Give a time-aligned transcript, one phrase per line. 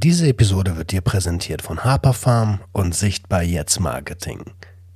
[0.00, 4.44] Diese Episode wird dir präsentiert von Harper Farm und Sichtbar Jetzt Marketing.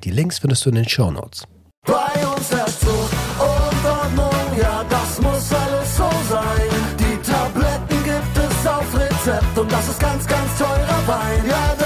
[0.04, 1.42] Die Links findest du in den Show Notes.
[1.84, 6.68] Bei uns herrscht und Ordnung, ja, das muss alles so sein.
[7.00, 11.46] Die Tabletten gibt es auf Rezept und das ist ganz, ganz teurer Wein.
[11.48, 11.81] Ja,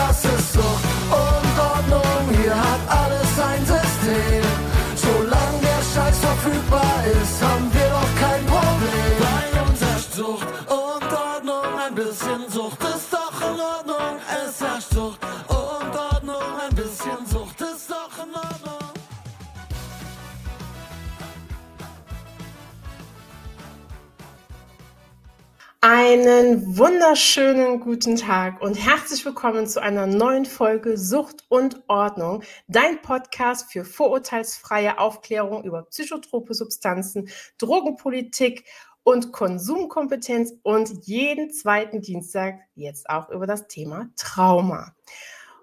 [25.89, 33.01] Einen wunderschönen guten Tag und herzlich willkommen zu einer neuen Folge Sucht und Ordnung, dein
[33.03, 38.65] Podcast für vorurteilsfreie Aufklärung über psychotrope Substanzen, Drogenpolitik
[39.05, 44.93] und Konsumkompetenz und jeden zweiten Dienstag jetzt auch über das Thema Trauma.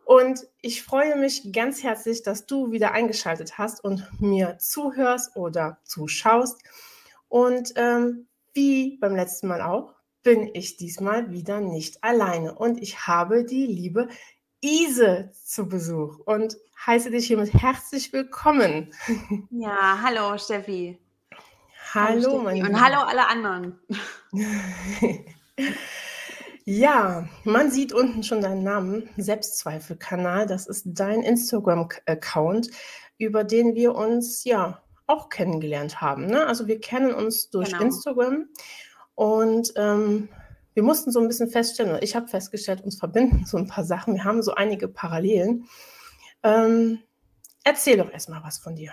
[0.05, 5.80] Und ich freue mich ganz herzlich, dass du wieder eingeschaltet hast und mir zuhörst oder
[5.83, 6.61] zuschaust.
[7.28, 9.94] Und ähm, wie beim letzten Mal auch,
[10.24, 12.56] bin ich diesmal wieder nicht alleine.
[12.56, 14.08] Und ich habe die liebe
[14.62, 18.94] Ise zu Besuch und heiße dich hiermit herzlich willkommen.
[19.52, 20.98] Ja, hallo Steffi.
[21.94, 22.38] Hallo, Steffi.
[22.44, 23.80] meine Und hallo alle anderen.
[26.66, 30.48] Ja, man sieht unten schon deinen Namen, Selbstzweifelkanal.
[30.48, 32.70] Das ist dein Instagram-Account,
[33.18, 36.26] über den wir uns ja auch kennengelernt haben.
[36.26, 36.46] Ne?
[36.48, 37.84] Also wir kennen uns durch Genau.
[37.84, 38.48] Instagram
[39.16, 40.30] und ähm,
[40.73, 44.16] wir mussten so ein bisschen feststellen, ich habe festgestellt, uns verbinden so ein paar Sachen.
[44.16, 45.67] Wir haben so einige Parallelen.
[46.42, 47.00] Ähm,
[47.64, 48.92] erzähl doch erstmal was von dir.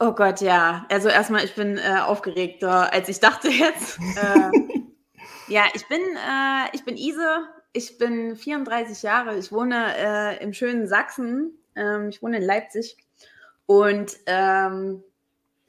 [0.00, 0.86] Oh Gott, ja.
[0.90, 3.98] Also erstmal, ich bin äh, aufgeregter, als ich dachte jetzt.
[4.16, 7.40] Äh, ja, ich bin, äh, ich bin Ise.
[7.72, 9.36] Ich bin 34 Jahre.
[9.38, 11.58] Ich wohne äh, im schönen Sachsen.
[11.74, 12.96] Ähm, ich wohne in Leipzig.
[13.66, 15.02] Und ähm,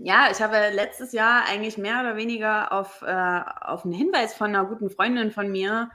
[0.02, 4.48] ja, ich habe letztes Jahr eigentlich mehr oder weniger auf, äh, auf einen Hinweis von
[4.48, 5.92] einer guten Freundin von mir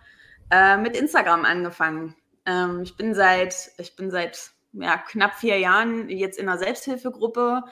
[0.51, 2.15] äh, mit Instagram angefangen.
[2.45, 7.63] Ähm, ich bin seit, ich bin seit ja, knapp vier Jahren jetzt in einer Selbsthilfegruppe.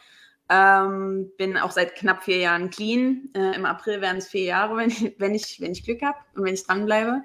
[0.48, 3.28] Ähm, bin auch seit knapp vier Jahren clean.
[3.34, 6.18] Äh, Im April werden es vier Jahre, wenn ich, wenn ich, wenn ich Glück habe
[6.34, 7.22] und wenn ich dranbleibe.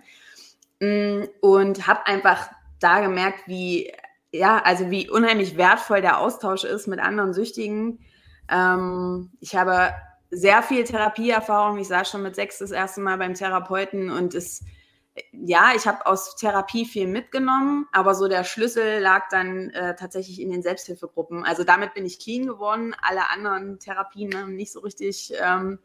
[0.81, 3.93] Mm, Und habe einfach da gemerkt, wie,
[4.31, 7.99] ja, also wie unheimlich wertvoll der Austausch ist mit anderen Süchtigen.
[8.49, 9.93] Ähm, ich habe
[10.29, 11.77] sehr viel Therapieerfahrung.
[11.77, 14.63] Ich saß schon mit sechs das erste Mal beim Therapeuten und es,
[15.31, 20.41] ja, ich habe aus Therapie viel mitgenommen, aber so der Schlüssel lag dann äh, tatsächlich
[20.41, 21.43] in den Selbsthilfegruppen.
[21.43, 22.95] Also damit bin ich clean geworden.
[23.01, 25.79] Alle anderen Therapien haben nicht so richtig ähm,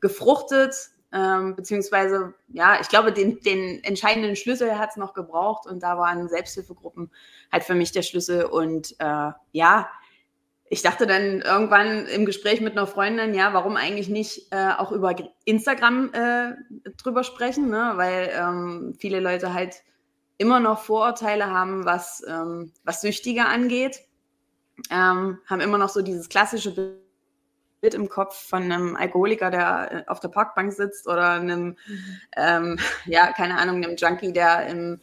[0.00, 0.74] gefruchtet.
[1.12, 5.96] Ähm, beziehungsweise, ja, ich glaube, den, den entscheidenden Schlüssel hat es noch gebraucht und da
[5.96, 7.10] waren Selbsthilfegruppen
[7.50, 8.44] halt für mich der Schlüssel.
[8.44, 9.88] Und äh, ja,
[10.68, 14.90] ich dachte dann irgendwann im Gespräch mit einer Freundin, ja, warum eigentlich nicht äh, auch
[14.90, 16.54] über Instagram äh,
[16.96, 17.92] drüber sprechen, ne?
[17.94, 19.82] weil ähm, viele Leute halt
[20.38, 24.00] immer noch Vorurteile haben, was, ähm, was Süchtige angeht,
[24.90, 30.10] ähm, haben immer noch so dieses klassische Bild im Kopf von einem Alkoholiker, der äh,
[30.10, 31.76] auf der Parkbank sitzt oder einem,
[32.36, 35.00] ähm, ja, keine Ahnung, einem Junkie, der im,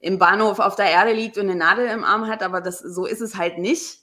[0.00, 3.04] im Bahnhof auf der Erde liegt und eine Nadel im Arm hat, aber das, so
[3.04, 4.00] ist es halt nicht.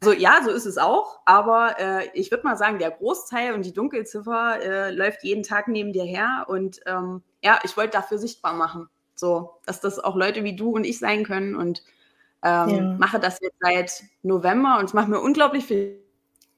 [0.00, 3.64] Also ja, so ist es auch, aber äh, ich würde mal sagen, der Großteil und
[3.64, 8.18] die Dunkelziffer äh, läuft jeden Tag neben dir her und ähm, ja, ich wollte dafür
[8.18, 11.82] sichtbar machen, so, dass das auch Leute wie du und ich sein können und
[12.42, 12.82] ähm, Ja.
[12.98, 16.00] mache das jetzt seit November und es macht mir unglaublich viel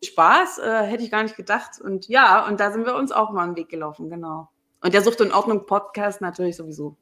[0.04, 3.30] Spaß, äh, hätte ich gar nicht gedacht und ja, und da sind wir uns auch
[3.30, 4.48] mal einen Weg gelaufen, genau.
[4.82, 6.97] Und der Sucht und Ordnung Podcast natürlich sowieso.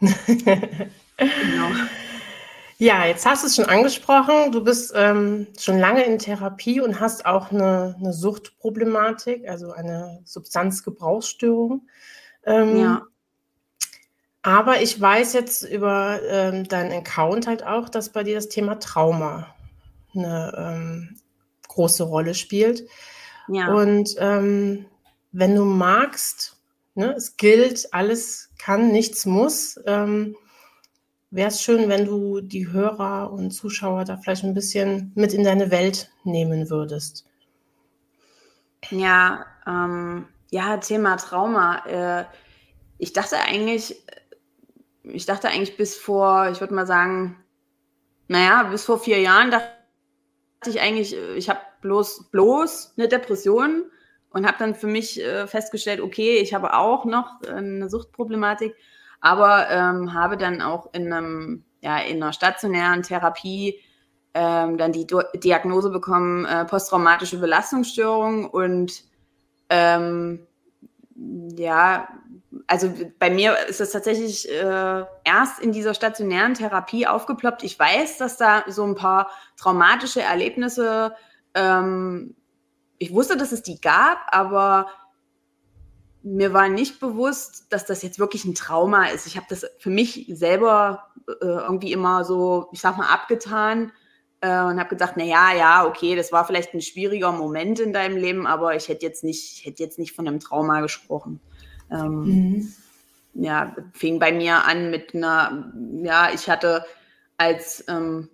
[1.18, 1.68] Genau.
[2.80, 4.52] Ja, jetzt hast du es schon angesprochen.
[4.52, 10.22] Du bist ähm, schon lange in Therapie und hast auch eine, eine Suchtproblematik, also eine
[10.24, 11.86] Substanzgebrauchsstörung.
[12.46, 13.02] Ähm, Ja.
[14.40, 18.80] Aber ich weiß jetzt über ähm, deinen Account halt auch, dass bei dir das Thema
[18.80, 19.54] Trauma
[20.14, 21.20] eine ähm,
[21.68, 22.88] große Rolle spielt.
[23.48, 23.74] Ja.
[23.74, 24.86] Und ähm,
[25.32, 26.56] wenn du magst,
[26.94, 29.78] ne, es gilt, alles kann, nichts muss.
[31.30, 35.44] Wäre es schön, wenn du die Hörer und Zuschauer da vielleicht ein bisschen mit in
[35.44, 37.24] deine Welt nehmen würdest.
[38.90, 41.86] Ja, ähm, ja, Thema Trauma.
[41.86, 42.24] Äh,
[42.98, 44.04] ich dachte eigentlich,
[45.04, 47.36] ich dachte eigentlich bis vor, ich würde mal sagen,
[48.28, 49.70] naja, bis vor vier Jahren dachte
[50.66, 53.84] ich eigentlich, äh, ich habe bloß, bloß eine Depression
[54.30, 58.74] und habe dann für mich äh, festgestellt, okay, ich habe auch noch äh, eine Suchtproblematik,
[59.20, 63.80] aber ähm, habe dann auch in einem, ja, in einer stationären Therapie
[64.34, 69.04] ähm, dann die Do Diagnose bekommen, äh, posttraumatische Belastungsstörung und
[69.68, 70.46] ähm,
[71.56, 72.08] ja,
[72.66, 77.62] also bei mir ist es tatsächlich äh, erst in dieser stationären Therapie aufgeploppt.
[77.62, 81.14] Ich weiß, dass da so ein paar traumatische Erlebnisse,
[81.54, 82.34] ähm,
[82.98, 84.86] ich wusste, dass es die gab, aber
[86.22, 89.26] mir war nicht bewusst, dass das jetzt wirklich ein Trauma ist.
[89.26, 93.92] Ich habe das für mich selber äh, irgendwie immer so, ich sag mal, abgetan
[94.40, 97.92] äh, und habe gedacht, na ja, ja, okay, das war vielleicht ein schwieriger Moment in
[97.92, 101.40] deinem Leben, aber ich hätte jetzt nicht, hätte jetzt nicht von einem Trauma gesprochen.
[101.90, 102.74] Ähm, mhm.
[103.34, 105.72] Ja, fing bei mir an mit einer,
[106.02, 106.84] ja, ich hatte
[107.38, 108.28] als ähm,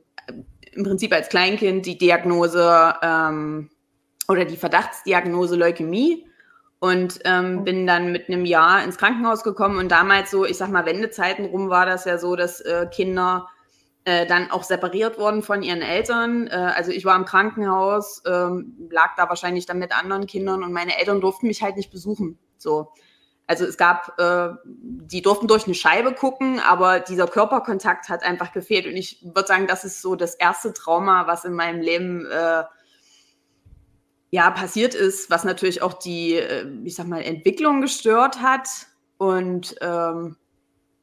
[0.73, 3.71] im Prinzip als Kleinkind die Diagnose ähm,
[4.29, 6.27] oder die Verdachtsdiagnose Leukämie
[6.79, 10.71] und ähm, bin dann mit einem Jahr ins Krankenhaus gekommen und damals so, ich sag
[10.71, 13.49] mal, Wendezeiten rum war das ja so, dass äh, Kinder
[14.05, 16.47] äh, dann auch separiert wurden von ihren Eltern.
[16.47, 20.73] Äh, also ich war im Krankenhaus, ähm, lag da wahrscheinlich dann mit anderen Kindern und
[20.73, 22.39] meine Eltern durften mich halt nicht besuchen.
[22.59, 22.93] So.
[23.49, 28.53] Also es gab, äh, die durften durch eine Scheibe gucken, aber dieser Körperkontakt hat einfach
[28.53, 28.87] gefehlt.
[28.87, 32.65] Und ich würde sagen, das ist so das erste Trauma, was in meinem Leben äh,
[34.31, 38.69] ja, passiert ist, was natürlich auch die, äh, ich sag mal, Entwicklung gestört hat.
[39.19, 40.37] Und ähm,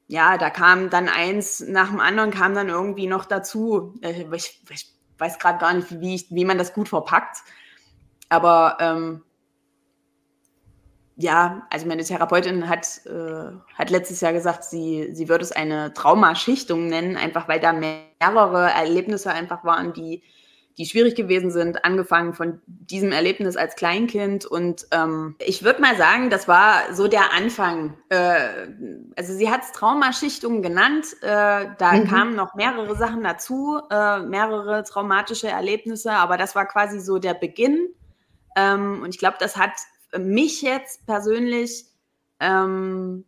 [0.08, 3.96] ja, da kam dann eins nach dem anderen, kam dann irgendwie noch dazu.
[4.02, 7.38] Äh, ich, ich weiß gerade gar nicht, wie, ich, wie man das gut verpackt.
[8.30, 9.24] Aber ähm,
[11.16, 15.94] ja, also meine Therapeutin hat, äh, hat letztes Jahr gesagt, sie, sie würde es eine
[15.94, 20.24] Traumaschichtung nennen, einfach weil da mehrere Erlebnisse einfach waren, die
[20.78, 24.46] die schwierig gewesen sind, angefangen von diesem Erlebnis als Kleinkind.
[24.46, 27.98] Und ähm, ich würde mal sagen, das war so der Anfang.
[28.10, 28.68] Äh,
[29.16, 31.06] also sie hat es Traumaschichtung genannt.
[31.22, 32.08] Äh, da mhm.
[32.08, 37.34] kamen noch mehrere Sachen dazu, äh, mehrere traumatische Erlebnisse, aber das war quasi so der
[37.34, 37.90] Beginn.
[38.56, 39.72] Ähm, und ich glaube, das hat
[40.18, 41.86] mich jetzt persönlich
[42.40, 43.26] ähm,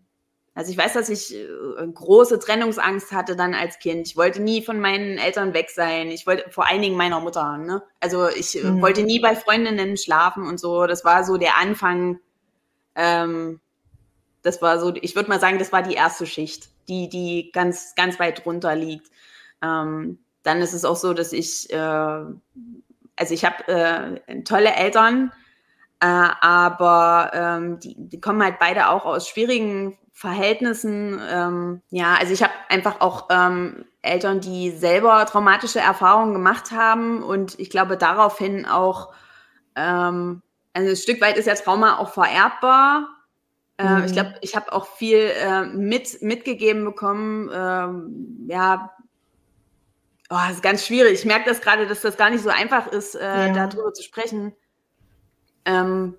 [0.55, 1.45] also ich weiß, dass ich äh,
[1.93, 4.07] große Trennungsangst hatte dann als Kind.
[4.07, 6.07] Ich wollte nie von meinen Eltern weg sein.
[6.07, 7.57] Ich wollte vor allen Dingen meiner Mutter.
[7.57, 7.83] Ne?
[7.99, 8.81] Also ich äh, mhm.
[8.81, 10.87] wollte nie bei Freundinnen schlafen und so.
[10.87, 12.19] Das war so der Anfang.
[12.95, 13.59] Ähm,
[14.43, 17.93] das war so, ich würde mal sagen, das war die erste Schicht, die, die ganz,
[17.95, 19.11] ganz weit drunter liegt.
[19.61, 25.33] Ähm, dann ist es auch so, dass ich, äh, also ich habe äh, tolle Eltern,
[25.99, 31.19] äh, aber ähm, die, die kommen halt beide auch aus schwierigen Verhältnissen.
[31.29, 37.21] Ähm, ja, also ich habe einfach auch ähm, Eltern, die selber traumatische Erfahrungen gemacht haben
[37.21, 39.13] und ich glaube daraufhin auch,
[39.75, 40.41] ähm,
[40.73, 43.09] also ein Stück weit ist ja Trauma auch vererbbar.
[43.77, 44.05] Äh, mhm.
[44.05, 47.51] Ich glaube, ich habe auch viel äh, mit, mitgegeben bekommen.
[47.53, 48.95] Ähm, ja,
[50.29, 51.11] oh, das ist ganz schwierig.
[51.19, 53.67] Ich merke das gerade, dass das gar nicht so einfach ist, äh, ja.
[53.67, 54.55] darüber zu sprechen.
[55.65, 56.15] Ähm,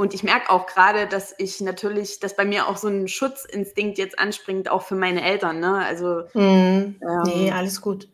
[0.00, 3.98] und ich merke auch gerade, dass ich natürlich, dass bei mir auch so ein Schutzinstinkt
[3.98, 5.60] jetzt anspringt, auch für meine Eltern.
[5.60, 5.84] Ne?
[5.84, 8.08] Also mm, ähm, nee, alles gut.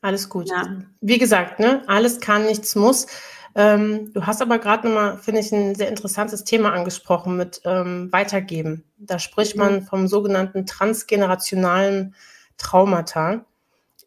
[0.00, 0.48] Alles gut.
[0.48, 0.64] Ja.
[1.02, 3.06] Wie gesagt, ne, alles kann, nichts muss.
[3.54, 8.10] Ähm, du hast aber gerade nochmal, finde ich, ein sehr interessantes Thema angesprochen mit ähm,
[8.10, 8.84] Weitergeben.
[8.96, 9.62] Da spricht mhm.
[9.62, 12.14] man vom sogenannten transgenerationalen
[12.56, 13.44] Traumata, mhm.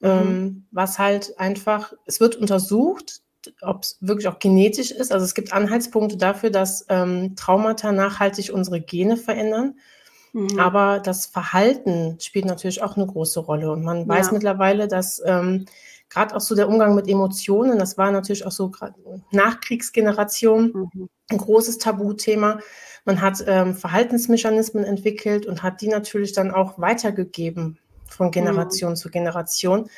[0.02, 3.22] ähm, was halt einfach, es wird untersucht,
[3.62, 5.12] ob es wirklich auch genetisch ist.
[5.12, 9.76] Also es gibt Anhaltspunkte dafür, dass ähm, Traumata nachhaltig unsere Gene verändern.
[10.34, 10.60] Mhm.
[10.60, 13.72] Aber das Verhalten spielt natürlich auch eine große Rolle.
[13.72, 14.34] Und man weiß ja.
[14.34, 15.66] mittlerweile, dass ähm,
[16.10, 18.72] gerade auch so der Umgang mit Emotionen, das war natürlich auch so
[19.32, 21.10] Nachkriegsgeneration mhm.
[21.30, 22.60] ein großes Tabuthema.
[23.06, 28.96] Man hat ähm, Verhaltensmechanismen entwickelt und hat die natürlich dann auch weitergegeben von Generation mhm.
[28.96, 29.90] zu Generation.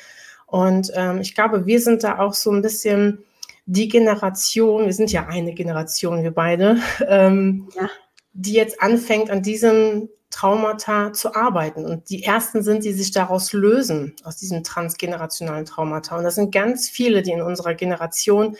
[0.46, 3.24] Und ähm, ich glaube, wir sind da auch so ein bisschen
[3.66, 7.90] die Generation, wir sind ja eine Generation, wir beide, ähm, ja.
[8.32, 11.84] die jetzt anfängt, an diesem Traumata zu arbeiten.
[11.84, 16.16] Und die ersten sind, die sich daraus lösen, aus diesem transgenerationalen Traumata.
[16.16, 18.56] Und das sind ganz viele, die in unserer Generation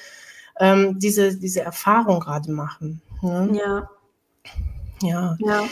[0.59, 3.01] ähm, diese, diese Erfahrung gerade machen.
[3.23, 3.51] Ne?
[3.53, 3.91] Ja.
[5.03, 5.37] Ja.
[5.39, 5.65] ja.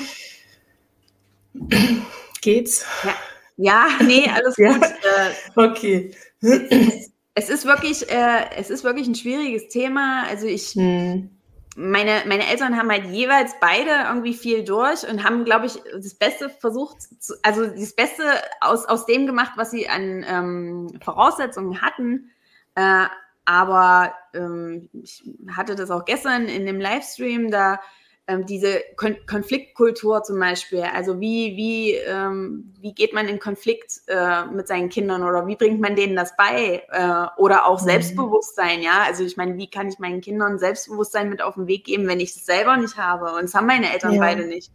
[2.41, 2.85] Geht's?
[3.05, 3.15] Ja.
[3.57, 4.81] Ja, nee, alles gut.
[4.81, 5.31] Ja.
[5.55, 6.13] Okay
[6.45, 7.11] es
[7.49, 10.25] ist wirklich, äh, es ist wirklich ein schwieriges Thema.
[10.29, 11.31] Also ich, hm.
[11.77, 16.15] meine, meine Eltern haben halt jeweils beide irgendwie viel durch und haben, glaube ich, das
[16.15, 18.23] Beste versucht, zu, also das Beste
[18.61, 22.31] aus, aus dem gemacht, was sie an ähm, Voraussetzungen hatten.
[22.77, 23.07] Äh,
[23.45, 25.25] aber ähm, ich
[25.55, 27.81] hatte das auch gestern in dem Livestream, da
[28.27, 30.83] ähm, diese Kon Konfliktkultur zum Beispiel.
[30.83, 35.57] Also wie, wie, ähm, wie geht man in Konflikt äh, mit seinen Kindern oder wie
[35.57, 36.83] bringt man denen das bei?
[36.91, 37.87] Äh, oder auch mhm.
[37.87, 39.03] Selbstbewusstsein, ja.
[39.07, 42.21] Also ich meine, wie kann ich meinen Kindern Selbstbewusstsein mit auf den Weg geben, wenn
[42.21, 43.33] ich es selber nicht habe?
[43.35, 44.21] Und das haben meine Eltern ja.
[44.21, 44.73] beide nicht.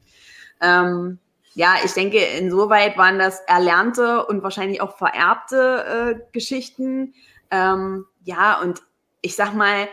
[0.61, 1.17] Ähm,
[1.55, 7.15] ja, ich denke, insoweit waren das erlernte und wahrscheinlich auch vererbte äh, Geschichten.
[7.49, 8.81] Ähm, ja, und
[9.21, 9.87] ich sag mal,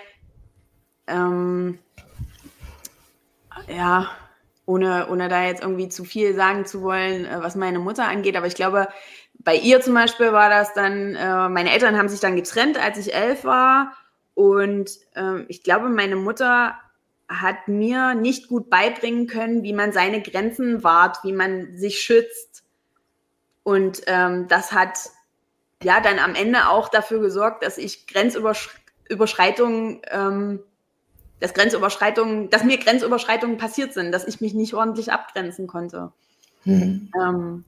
[1.06, 1.78] ähm,
[3.68, 4.10] ja,
[4.66, 8.36] ohne, ohne da jetzt irgendwie zu viel sagen zu wollen, äh, was meine Mutter angeht,
[8.36, 8.88] aber ich glaube,
[9.38, 12.98] bei ihr zum Beispiel war das dann, äh, meine Eltern haben sich dann getrennt, als
[12.98, 13.92] ich elf war.
[14.34, 16.74] Und äh, ich glaube, meine Mutter
[17.28, 22.64] hat mir nicht gut beibringen können, wie man seine Grenzen wahrt, wie man sich schützt.
[23.62, 24.98] Und ähm, das hat
[25.82, 30.60] ja dann am Ende auch dafür gesorgt, dass ich Grenzüberschreitungen ähm,
[31.40, 36.12] dass Grenzüberschreitungen, dass mir Grenzüberschreitungen passiert sind, dass ich mich nicht ordentlich abgrenzen konnte.
[36.64, 37.10] Mhm.
[37.20, 37.64] Ähm,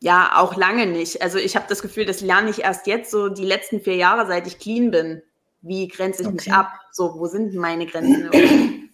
[0.00, 1.22] ja, auch lange nicht.
[1.22, 4.26] Also ich habe das Gefühl, das lerne ich erst jetzt, so die letzten vier Jahre,
[4.26, 5.22] seit ich clean bin.
[5.62, 6.36] Wie grenze ich okay.
[6.36, 6.70] mich ab?
[6.92, 8.30] So, wo sind meine Grenzen?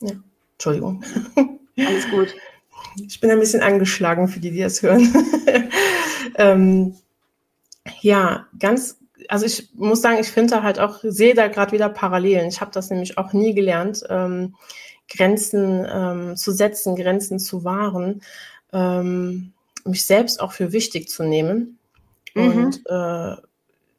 [0.00, 0.12] ja,
[0.52, 1.02] Entschuldigung.
[1.78, 2.34] Alles gut.
[3.06, 5.08] Ich bin ein bisschen angeschlagen für die, die das hören.
[6.34, 6.96] ähm,
[8.00, 8.98] ja, ganz
[9.28, 12.48] also ich muss sagen, ich finde halt auch, sehe da gerade wieder Parallelen.
[12.48, 14.54] Ich habe das nämlich auch nie gelernt, ähm,
[15.08, 18.22] Grenzen ähm, zu setzen, Grenzen zu wahren,
[18.72, 19.52] ähm,
[19.84, 21.78] mich selbst auch für wichtig zu nehmen
[22.34, 22.64] mhm.
[22.64, 23.36] und äh,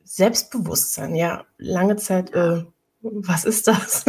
[0.03, 1.15] Selbstbewusstsein.
[1.15, 2.63] Ja, lange Zeit, äh,
[3.01, 4.05] was ist das?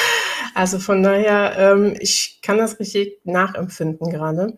[0.54, 4.56] also von daher, ähm, ich kann das richtig nachempfinden gerade.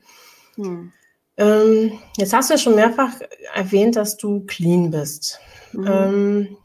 [0.57, 0.93] Mhm.
[1.37, 3.13] Ähm, jetzt hast du ja schon mehrfach
[3.55, 5.41] erwähnt, dass du clean bist.
[5.77, 5.87] Mhm.
[5.87, 6.57] Ähm,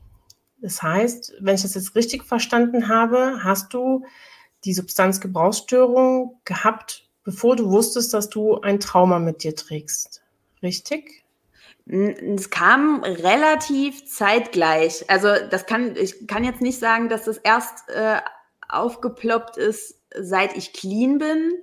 [0.62, 4.06] das heißt, wenn ich das jetzt richtig verstanden habe, hast du
[4.66, 10.22] die Substanzgebrauchsstörung gehabt, bevor du wusstest, dass du ein Trauma mit dir trägst.
[10.62, 11.24] Richtig?
[11.86, 15.10] Es kam relativ zeitgleich.
[15.10, 18.20] Also das kann, ich kann jetzt nicht sagen, dass das erst äh,
[18.68, 21.54] aufgeploppt ist, seit ich clean bin,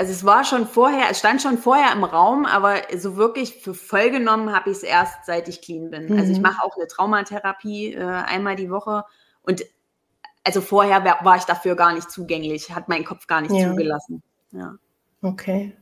[0.00, 3.74] also es war schon vorher, es stand schon vorher im Raum, aber so wirklich für
[3.74, 6.06] voll genommen habe ich es erst, seit ich clean bin.
[6.06, 6.18] Mhm.
[6.18, 6.44] Also ich mhm.
[6.44, 9.04] mache auch eine Traumatherapie äh, einmal die Woche
[9.42, 9.62] und
[10.42, 13.68] also vorher war ich dafür gar nicht zugänglich, hat mein Kopf gar nicht ja.
[13.68, 14.22] zugelassen.
[14.52, 14.76] Ja.
[15.20, 15.76] Okay.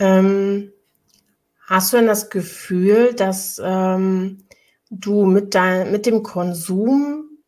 [0.00, 0.72] Ähm,
[1.68, 4.48] hast du denn das Gefühl, dass ähm,
[4.90, 7.38] du mit, dein, mit dem Konsum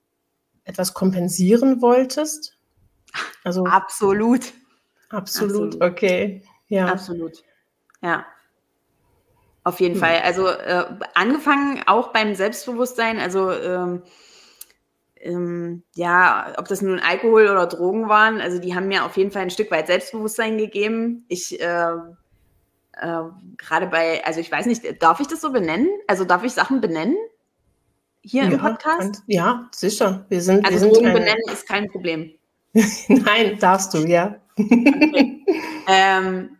[0.62, 2.56] etwas kompensieren wolltest?
[3.42, 4.52] Also, Absolut.
[5.10, 5.82] Absolut, Absolut.
[5.82, 6.42] okay.
[6.68, 6.86] Ja.
[6.86, 7.42] Absolut.
[8.02, 8.26] Ja.
[9.64, 10.00] Auf jeden hm.
[10.00, 10.20] Fall.
[10.24, 10.84] Also äh,
[11.14, 14.02] angefangen auch beim Selbstbewusstsein, also ähm,
[15.20, 19.30] ähm, ja, ob das nun Alkohol oder Drogen waren, also die haben mir auf jeden
[19.30, 21.24] Fall ein Stück weit Selbstbewusstsein gegeben.
[21.28, 21.92] Ich äh,
[23.00, 23.22] äh,
[23.56, 25.88] gerade bei, also ich weiß nicht, darf ich das so benennen?
[26.06, 27.16] Also darf ich Sachen benennen?
[28.22, 29.22] Hier ja, im Podcast?
[29.26, 30.26] ja, sicher.
[30.28, 32.32] Wir sind, also wir sind Drogen benennen ist kein Problem.
[33.08, 34.36] Nein, darfst du, ja.
[34.58, 35.44] Okay.
[35.88, 36.58] ähm,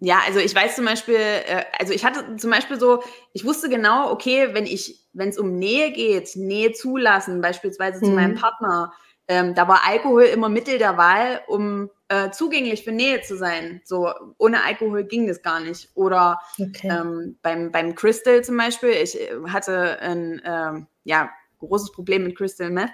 [0.00, 3.02] ja, also ich weiß zum Beispiel, äh, also ich hatte zum Beispiel so,
[3.32, 8.04] ich wusste genau, okay, wenn ich, wenn es um Nähe geht, Nähe zulassen, beispielsweise mhm.
[8.04, 8.92] zu meinem Partner,
[9.26, 13.80] ähm, da war Alkohol immer Mittel der Wahl, um äh, zugänglich für Nähe zu sein.
[13.84, 15.88] So ohne Alkohol ging das gar nicht.
[15.94, 16.88] Oder okay.
[16.88, 21.30] ähm, beim, beim Crystal zum Beispiel, ich äh, hatte ein ähm, ja,
[21.60, 22.90] großes Problem mit Crystal Meth.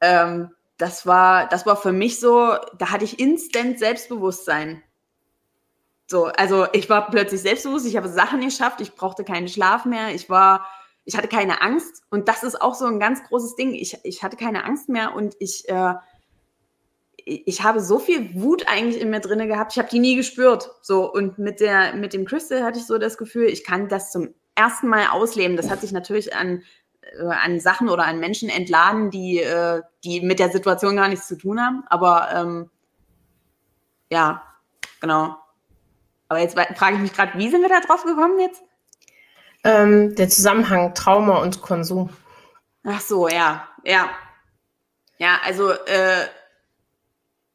[0.00, 4.82] Ähm, das war, das war für mich so, da hatte ich instant Selbstbewusstsein.
[6.06, 10.14] So, also ich war plötzlich selbstbewusst, ich habe Sachen geschafft, ich brauchte keinen Schlaf mehr,
[10.14, 10.66] ich war,
[11.04, 13.74] ich hatte keine Angst und das ist auch so ein ganz großes Ding.
[13.74, 15.94] Ich, ich hatte keine Angst mehr und ich, äh,
[17.24, 20.70] ich habe so viel Wut eigentlich in mir drinne gehabt, ich habe die nie gespürt.
[20.80, 24.10] So und mit der, mit dem Crystal hatte ich so das Gefühl, ich kann das
[24.10, 25.56] zum ersten Mal ausleben.
[25.56, 26.62] Das hat sich natürlich an
[27.18, 31.28] äh, an Sachen oder an Menschen entladen, die, äh, die mit der Situation gar nichts
[31.28, 31.84] zu tun haben.
[31.88, 32.70] Aber ähm,
[34.10, 34.42] ja,
[35.00, 35.36] genau.
[36.28, 38.62] Aber jetzt frage ich mich gerade, wie sind wir da drauf gekommen jetzt?
[39.64, 42.10] Ähm, der Zusammenhang Trauma und Konsum.
[42.84, 44.10] Ach so, ja, ja.
[45.18, 46.26] Ja, also äh,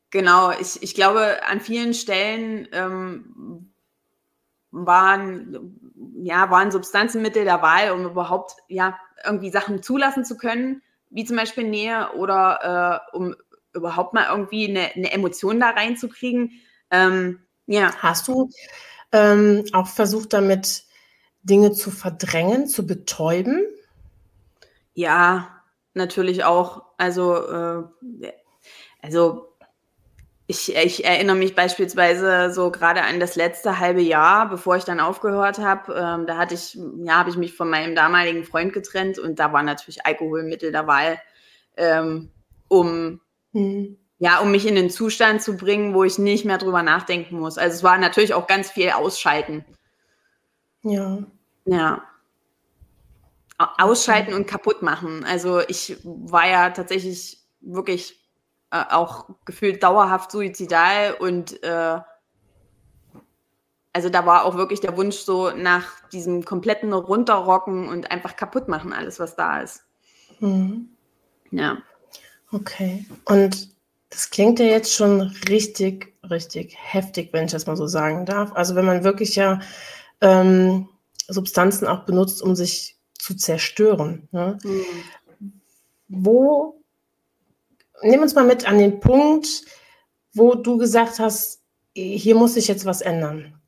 [0.09, 3.73] genau, ich, ich glaube, an vielen Stellen ähm,
[4.71, 5.79] waren,
[6.15, 11.37] ja, waren Substanzenmittel der Wahl, um überhaupt ja, irgendwie Sachen zulassen zu können, wie zum
[11.37, 13.35] Beispiel Nähe oder äh, um
[13.73, 16.51] überhaupt mal irgendwie eine, eine Emotion da reinzukriegen.
[16.91, 17.93] Ähm, ja.
[17.97, 18.49] Hast du
[19.11, 20.83] ähm, auch versucht, damit
[21.43, 23.63] Dinge zu verdrängen, zu betäuben?
[24.93, 25.63] Ja,
[25.93, 26.83] natürlich auch.
[26.97, 27.83] Also äh,
[29.01, 29.52] also
[30.53, 34.99] ich, ich, erinnere mich beispielsweise so gerade an das letzte halbe Jahr, bevor ich dann
[34.99, 35.93] aufgehört habe.
[35.93, 39.51] Ähm, da hatte ich, ja, habe ich mich von meinem damaligen Freund getrennt und da
[39.51, 41.19] war natürlich Alkoholmittel der Wahl,
[41.75, 42.31] ähm,
[42.67, 43.19] um
[43.51, 43.97] mhm.
[44.19, 47.57] ja, um mich in den Zustand zu bringen, wo ich nicht mehr drüber nachdenken muss.
[47.57, 49.65] Also es war natürlich auch ganz viel Ausschalten.
[50.83, 51.23] Ja.
[51.65, 52.03] Ja.
[53.57, 55.25] Ausschalten und kaputt machen.
[55.25, 58.22] Also ich war ja tatsächlich wirklich
[58.73, 61.99] äh, auch gefühlt dauerhaft suizidal und äh,
[63.93, 68.67] also da war auch wirklich der Wunsch so nach diesem kompletten Runterrocken und einfach kaputt
[68.67, 69.83] machen, alles, was da ist.
[70.39, 70.89] Mhm.
[71.51, 71.77] Ja.
[72.51, 73.05] Okay.
[73.25, 73.69] Und
[74.09, 78.51] das klingt ja jetzt schon richtig, richtig heftig, wenn ich das mal so sagen darf.
[78.53, 79.59] Also wenn man wirklich ja
[80.21, 80.89] ähm,
[81.27, 84.27] Substanzen auch benutzt, um sich zu zerstören.
[84.31, 84.57] Ne?
[84.63, 85.53] Mhm.
[86.07, 86.82] Wo
[88.03, 89.63] nimm uns mal mit an den Punkt,
[90.33, 91.61] wo du gesagt hast,
[91.93, 93.59] hier muss sich jetzt was ändern.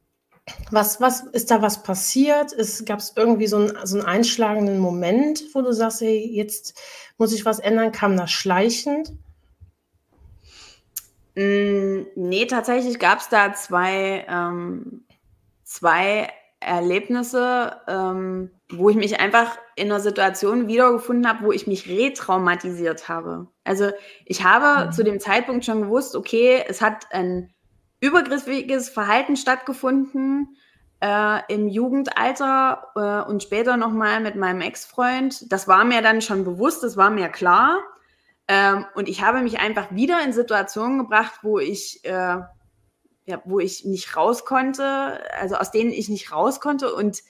[0.70, 2.56] Was, was ist da was passiert?
[2.86, 6.80] Gab es irgendwie so, ein, so einen einschlagenden Moment, wo du sagst, hey, jetzt
[7.18, 7.92] muss ich was ändern?
[7.92, 9.14] Kam das schleichend?
[11.36, 15.06] Mm, nee, tatsächlich gab es da zwei, ähm,
[15.64, 21.90] zwei Erlebnisse, ähm, wo ich mich einfach in einer Situation wiedergefunden habe, wo ich mich
[21.90, 23.48] retraumatisiert habe.
[23.66, 23.92] Also
[24.26, 24.92] ich habe mhm.
[24.94, 27.54] zu dem Zeitpunkt schon gewusst, okay, es hat ein
[28.00, 30.56] übergriffiges Verhalten stattgefunden
[31.02, 35.52] äh, im Jugendalter äh, und später nochmal mit meinem Ex-Freund.
[35.52, 37.80] Das war mir dann schon bewusst, das war mir klar.
[38.48, 42.38] Ähm, und ich habe mich einfach wieder in Situationen gebracht, wo ich äh,
[43.26, 47.24] ja, wo ich nicht raus konnte, also aus denen ich nicht raus konnte und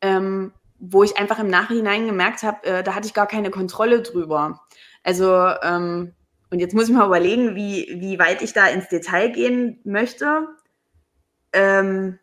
[0.00, 4.02] ähm, wo ich einfach im Nachhinein gemerkt habe, äh, da hatte ich gar keine Kontrolle
[4.02, 4.60] drüber.
[5.06, 5.32] Also,
[5.62, 6.14] ähm,
[6.50, 10.48] und jetzt muss ich mal überlegen, wie, wie weit ich da ins Detail gehen möchte.
[11.52, 12.18] Ähm,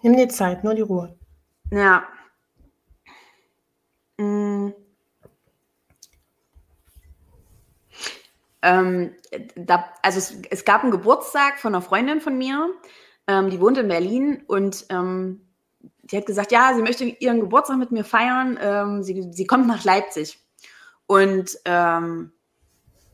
[0.00, 1.18] Nimm dir Zeit, nur die Ruhe.
[1.70, 2.08] Ja.
[4.16, 4.70] Mm.
[8.62, 9.14] Ähm,
[9.54, 12.70] da, also es, es, gab einen Geburtstag von einer Freundin von mir,
[13.26, 15.46] ähm, die wohnt in Berlin und ähm,
[15.80, 18.58] die hat gesagt, ja, sie möchte ihren Geburtstag mit mir feiern.
[18.60, 20.42] Ähm, sie, sie kommt nach Leipzig.
[21.08, 22.30] Und ähm,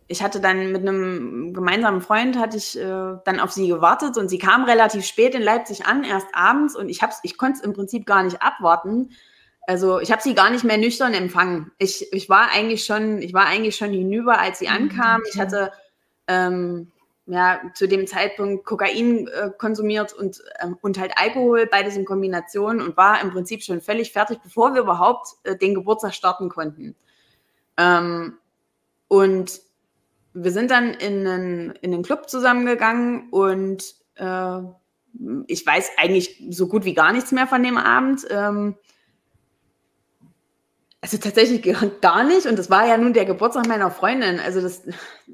[0.06, 2.82] ich hatte dann mit einem gemeinsamen Freund, hatte ich äh,
[3.24, 6.90] dann auf sie gewartet und sie kam relativ spät in Leipzig an, erst abends und
[6.90, 9.08] ich, ich konnte es im Prinzip gar nicht abwarten,
[9.66, 11.72] also ich habe sie gar nicht mehr nüchtern empfangen.
[11.78, 15.22] Ich, ich war eigentlich schon, ich war eigentlich schon hinüber, als sie mhm, ankam.
[15.32, 15.72] Ich hatte
[16.26, 16.92] ähm,
[17.26, 22.82] ja zu dem Zeitpunkt Kokain äh, konsumiert und, ähm, und halt Alkohol, beides in Kombination
[22.82, 26.94] und war im Prinzip schon völlig fertig, bevor wir überhaupt äh, den Geburtstag starten konnten.
[27.76, 28.38] Ähm,
[29.08, 29.60] und
[30.32, 34.58] wir sind dann in einen, in den Club zusammengegangen und äh,
[35.46, 38.26] ich weiß eigentlich so gut wie gar nichts mehr von dem Abend.
[38.30, 38.74] Ähm,
[41.04, 41.62] also tatsächlich
[42.00, 42.46] gar nicht.
[42.46, 44.40] Und das war ja nun der Geburtstag meiner Freundin.
[44.40, 44.82] Also das,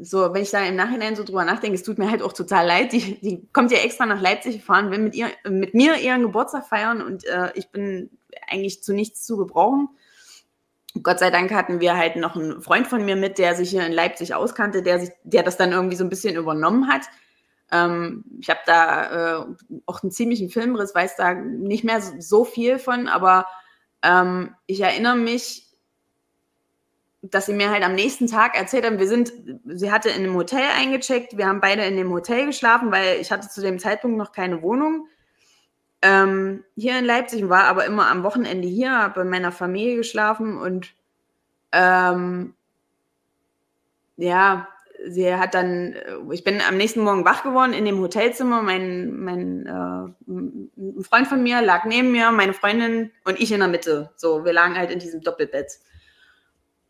[0.01, 2.67] so, wenn ich da im Nachhinein so drüber nachdenke, es tut mir halt auch total
[2.67, 2.93] leid.
[2.93, 6.67] Die, die kommt ja extra nach Leipzig gefahren, will mit ihr, mit mir ihren Geburtstag
[6.67, 8.11] feiern und äh, ich bin
[8.49, 9.89] eigentlich zu nichts zu gebrauchen.
[11.03, 13.87] Gott sei Dank hatten wir halt noch einen Freund von mir mit, der sich hier
[13.87, 17.03] in Leipzig auskannte, der sich, der das dann irgendwie so ein bisschen übernommen hat.
[17.71, 19.47] Ähm, ich habe da äh,
[19.87, 23.47] auch einen ziemlichen Filmriss, weiß da nicht mehr so, viel von, aber
[24.03, 25.69] ähm, ich erinnere mich,
[27.23, 29.33] dass sie mir halt am nächsten Tag erzählt haben, wir sind,
[29.67, 33.31] sie hatte in einem Hotel eingecheckt, wir haben beide in dem Hotel geschlafen, weil ich
[33.31, 35.07] hatte zu dem Zeitpunkt noch keine Wohnung
[36.03, 40.57] ähm, hier in Leipzig, war aber immer am Wochenende hier, habe bei meiner Familie geschlafen
[40.57, 40.95] und
[41.73, 42.55] ähm,
[44.17, 44.69] ja,
[45.09, 48.63] sie hat dann, äh, ich bin am nächsten Morgen wach geworden in dem Hotelzimmer.
[48.63, 53.61] Mein, mein äh, ein Freund von mir lag neben mir, meine Freundin und ich in
[53.61, 54.11] der Mitte.
[54.17, 55.79] So, wir lagen halt in diesem Doppelbett.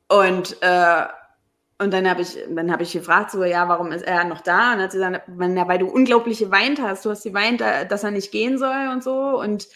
[0.09, 1.05] Und, äh,
[1.80, 4.72] und dann habe ich, dann habe ich gefragt, so, ja, warum ist er noch da?
[4.72, 7.04] Und dann hat sie gesagt, weil du unglaublich geweint hast.
[7.06, 9.40] Du hast geweint, dass er nicht gehen soll und so.
[9.40, 9.68] Und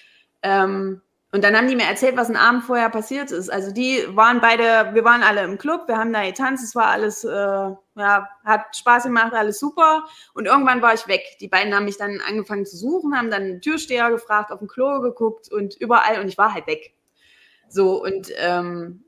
[0.43, 1.01] ähm,
[1.35, 3.51] und dann haben die mir erzählt, was ein Abend vorher passiert ist.
[3.51, 6.87] Also die waren beide, wir waren alle im Club, wir haben da getanzt, es war
[6.87, 10.05] alles, äh, ja, hat Spaß gemacht, alles super.
[10.35, 11.23] Und irgendwann war ich weg.
[11.41, 14.69] Die beiden haben mich dann angefangen zu suchen, haben dann einen Türsteher gefragt, auf dem
[14.69, 16.95] Klo geguckt und überall und ich war halt weg.
[17.69, 19.03] So, und ähm,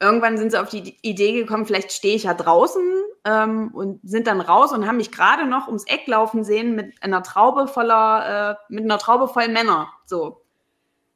[0.00, 2.82] irgendwann sind sie auf die Idee gekommen, vielleicht stehe ich ja draußen
[3.24, 7.02] ähm, und sind dann raus und haben mich gerade noch ums Eck laufen sehen mit
[7.02, 9.92] einer Traube voller, äh, mit einer Traube voll Männer.
[10.06, 10.42] So.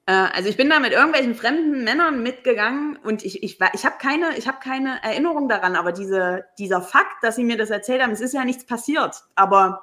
[0.07, 3.97] Äh, also ich bin da mit irgendwelchen fremden Männern mitgegangen und ich, ich, ich habe
[4.01, 8.13] keine, hab keine Erinnerung daran, aber diese, dieser Fakt, dass sie mir das erzählt haben,
[8.13, 9.25] es ist ja nichts passiert.
[9.35, 9.83] Aber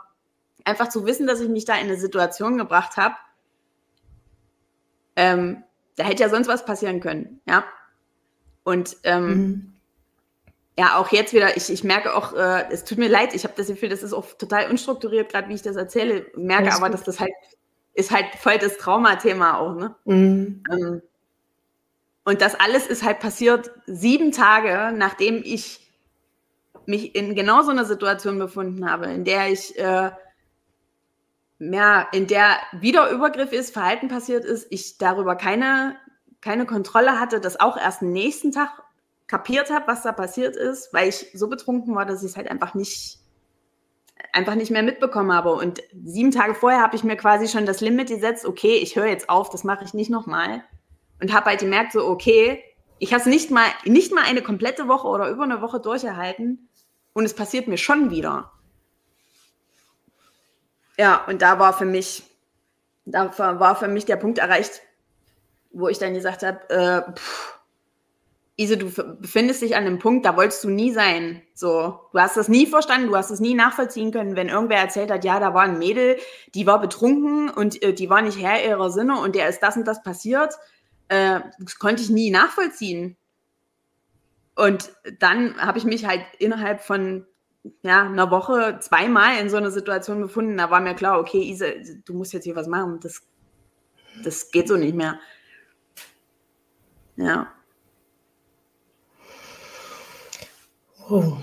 [0.66, 3.16] einfach zu wissen, dass ich mich da in eine Situation gebracht habe,
[5.16, 5.64] ähm,
[5.96, 7.64] da hätte ja sonst was passieren können, ja.
[8.64, 9.74] Und ähm, mhm.
[10.78, 13.54] ja, auch jetzt wieder, ich, ich merke auch, äh, es tut mir leid, ich habe
[13.58, 16.88] das Gefühl, das ist auch total unstrukturiert, gerade wie ich das erzähle, merke Alles aber,
[16.88, 16.94] gut.
[16.96, 17.32] dass das halt
[17.96, 19.96] ist halt voll das Traumathema auch, ne?
[20.06, 20.64] Mhm.
[20.72, 21.02] Ähm,
[22.26, 25.80] und das alles ist halt passiert sieben Tage, nachdem ich
[26.86, 30.12] mich in genau so einer Situation befunden habe, in der ich äh,
[31.72, 35.96] ja, in der wieder Übergriff ist, Verhalten passiert ist, ich darüber keine,
[36.44, 38.84] keine Kontrolle hatte, das auch erst am nächsten Tag
[39.28, 42.52] kapiert habe, was da passiert ist, weil ich so betrunken war, dass ich es halt
[42.52, 43.20] einfach nicht
[44.32, 45.54] einfach nicht mehr mitbekommen habe.
[45.54, 49.06] Und sieben Tage vorher habe ich mir quasi schon das Limit gesetzt, okay, ich höre
[49.06, 50.64] jetzt auf, das mache ich nicht nochmal.
[51.22, 52.64] Und habe halt gemerkt, so, okay,
[53.00, 56.70] ich habe es nicht mal, nicht mal eine komplette Woche oder über eine Woche durcherhalten
[57.14, 58.52] und es passiert mir schon wieder.
[60.98, 62.24] Ja, und da war für mich,
[63.06, 64.82] da war für mich der Punkt erreicht,
[65.74, 67.02] wo ich dann gesagt habe, äh,
[68.56, 71.42] Ise, du befindest dich an einem Punkt, da wolltest du nie sein.
[71.56, 75.10] So, du hast das nie verstanden, du hast es nie nachvollziehen können, wenn irgendwer erzählt
[75.10, 76.18] hat, ja, da war ein Mädel,
[76.54, 79.76] die war betrunken und äh, die war nicht Herr ihrer Sinne und der ist das
[79.76, 80.54] und das passiert.
[81.08, 83.18] Äh, das konnte ich nie nachvollziehen.
[84.56, 87.26] Und dann habe ich mich halt innerhalb von
[87.82, 90.58] ja, einer Woche zweimal in so einer Situation befunden.
[90.58, 93.00] Da war mir klar, okay, Ise, du musst jetzt hier was machen.
[93.02, 93.24] Das,
[94.24, 95.20] das geht so nicht mehr.
[97.16, 97.48] Ja.
[101.10, 101.38] Oh.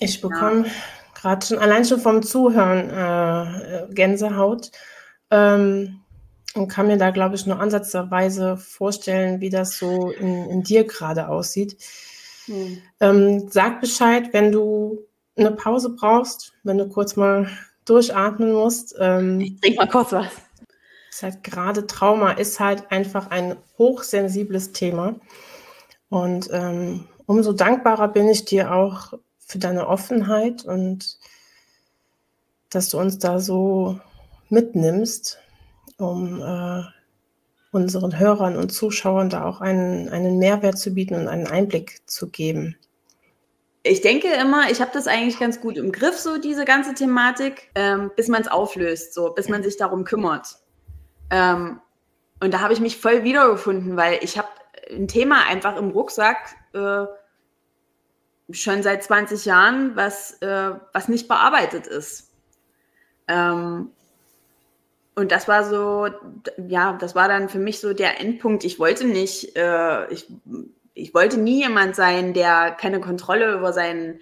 [0.00, 0.72] Ich bekomme ja.
[1.14, 4.70] gerade schon allein schon vom Zuhören äh, Gänsehaut
[5.30, 6.00] ähm,
[6.54, 10.84] und kann mir da, glaube ich, nur ansatzweise vorstellen, wie das so in, in dir
[10.84, 11.76] gerade aussieht.
[12.46, 12.78] Hm.
[13.00, 14.98] Ähm, sag Bescheid, wenn du
[15.36, 17.48] eine Pause brauchst, wenn du kurz mal
[17.84, 18.94] durchatmen musst.
[18.98, 20.43] Ähm, ich trinke mal kurz was.
[21.14, 25.14] Ist halt gerade Trauma ist halt einfach ein hochsensibles Thema.
[26.08, 31.20] Und ähm, umso dankbarer bin ich dir auch für deine Offenheit und
[32.68, 34.00] dass du uns da so
[34.48, 35.38] mitnimmst,
[35.98, 36.82] um äh,
[37.70, 42.28] unseren Hörern und Zuschauern da auch einen, einen Mehrwert zu bieten und einen Einblick zu
[42.28, 42.76] geben.
[43.84, 47.70] Ich denke immer, ich habe das eigentlich ganz gut im Griff, so diese ganze Thematik,
[47.76, 50.63] ähm, bis man es auflöst, so bis man sich darum kümmert.
[51.30, 51.80] Ähm,
[52.40, 54.48] und da habe ich mich voll wiedergefunden, weil ich habe
[54.90, 57.06] ein Thema einfach im Rucksack, äh,
[58.50, 62.30] schon seit 20 Jahren, was, äh, was nicht bearbeitet ist.
[63.28, 63.90] Ähm,
[65.14, 66.08] und das war so,
[66.66, 68.64] ja, das war dann für mich so der Endpunkt.
[68.64, 70.26] Ich wollte nicht, äh, ich,
[70.92, 74.20] ich wollte nie jemand sein, der keine Kontrolle über seinen,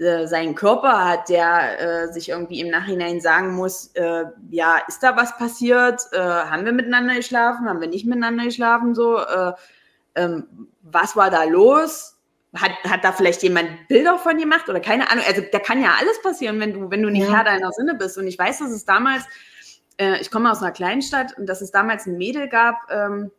[0.00, 5.02] äh, seinen Körper hat, der äh, sich irgendwie im Nachhinein sagen muss, äh, ja, ist
[5.02, 6.00] da was passiert?
[6.12, 7.68] Äh, haben wir miteinander geschlafen?
[7.68, 8.94] Haben wir nicht miteinander geschlafen?
[8.94, 9.52] So, äh,
[10.14, 12.16] ähm, was war da los?
[12.56, 15.24] Hat, hat da vielleicht jemand Bilder von gemacht oder keine Ahnung?
[15.26, 17.34] Also da kann ja alles passieren, wenn du, wenn du nicht ja.
[17.34, 18.16] Herr deiner Sinne bist.
[18.18, 19.24] Und ich weiß, dass es damals,
[19.98, 23.30] äh, ich komme aus einer Kleinstadt und dass es damals ein Mädel gab ähm,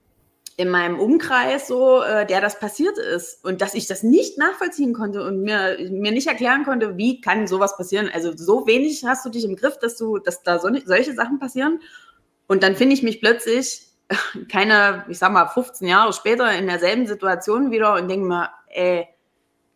[0.59, 4.93] in meinem Umkreis, so, äh, der das passiert ist und dass ich das nicht nachvollziehen
[4.93, 8.09] konnte und mir, mir nicht erklären konnte, wie kann sowas passieren.
[8.13, 11.39] Also so wenig hast du dich im Griff, dass du, dass da so, solche Sachen
[11.39, 11.79] passieren.
[12.45, 13.87] Und dann finde ich mich plötzlich
[14.51, 19.07] keine, ich sag mal, 15 Jahre später in derselben Situation wieder und denke mir, ey,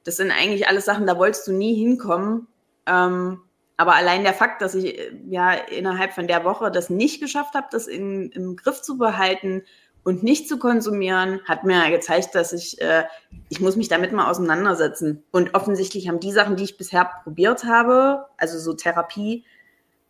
[0.03, 2.47] das sind eigentlich alles Sachen, da wolltest du nie hinkommen.
[2.87, 3.39] Ähm,
[3.77, 7.67] aber allein der Fakt, dass ich ja innerhalb von der Woche das nicht geschafft habe,
[7.71, 9.63] das in, im Griff zu behalten
[10.03, 13.03] und nicht zu konsumieren, hat mir gezeigt, dass ich, äh,
[13.49, 15.23] ich muss mich damit mal auseinandersetzen.
[15.31, 19.45] Und offensichtlich haben die Sachen, die ich bisher probiert habe, also so Therapie,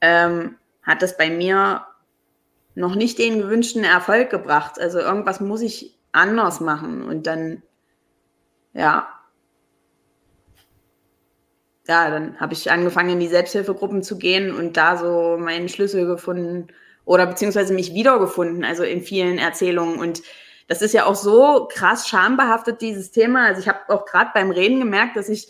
[0.01, 1.85] ähm, hat das bei mir
[2.75, 4.79] noch nicht den gewünschten Erfolg gebracht.
[4.79, 7.03] Also irgendwas muss ich anders machen.
[7.03, 7.61] Und dann
[8.73, 9.07] ja.
[11.87, 16.05] Ja, dann habe ich angefangen, in die Selbsthilfegruppen zu gehen und da so meinen Schlüssel
[16.07, 16.67] gefunden
[17.05, 19.99] oder beziehungsweise mich wiedergefunden, also in vielen Erzählungen.
[19.99, 20.23] Und
[20.67, 23.45] das ist ja auch so krass schambehaftet, dieses Thema.
[23.45, 25.49] Also ich habe auch gerade beim Reden gemerkt, dass ich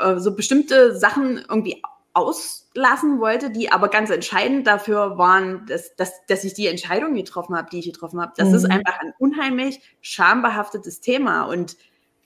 [0.00, 1.82] äh, so bestimmte Sachen irgendwie
[2.14, 7.56] auslassen wollte, die aber ganz entscheidend dafür waren, dass, dass, dass ich die Entscheidung getroffen
[7.56, 8.32] habe, die ich getroffen habe.
[8.36, 8.54] Das mhm.
[8.54, 11.44] ist einfach ein unheimlich schambehaftetes Thema.
[11.44, 11.76] Und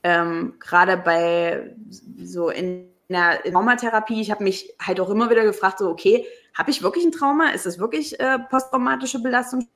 [0.02, 1.76] ähm, gerade bei
[2.20, 6.26] so in der Traumatherapie, ich habe mich halt auch immer wieder gefragt, so, okay,
[6.56, 7.50] habe ich wirklich ein Trauma?
[7.50, 9.68] Ist das wirklich äh, posttraumatische Belastung?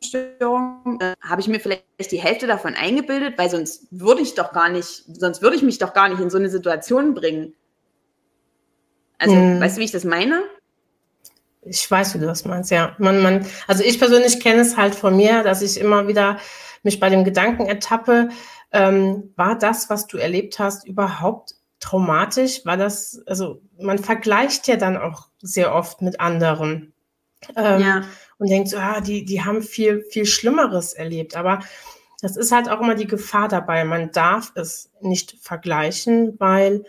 [0.00, 4.52] Belastungsstörung, äh, habe ich mir vielleicht die Hälfte davon eingebildet, weil sonst würde ich doch
[4.52, 7.54] gar nicht, sonst würde ich mich doch gar nicht in so eine Situation bringen.
[9.18, 9.60] Also, hm.
[9.60, 10.42] weißt du, wie ich das meine?
[11.62, 12.94] Ich weiß, wie du das meinst, ja.
[12.98, 16.38] Man, man, also ich persönlich kenne es halt von mir, dass ich immer wieder
[16.82, 18.28] mich bei dem Gedanken ertappe,
[18.72, 21.55] ähm, war das, was du erlebt hast, überhaupt
[21.86, 22.66] traumatisch?
[22.66, 26.92] War das, also man vergleicht ja dann auch sehr oft mit anderen.
[27.54, 28.02] Ähm, ja.
[28.38, 31.36] Und denkt so, ah, die, die haben viel, viel Schlimmeres erlebt.
[31.36, 31.60] Aber
[32.20, 33.84] das ist halt auch immer die Gefahr dabei.
[33.84, 36.84] Man darf es nicht vergleichen, weil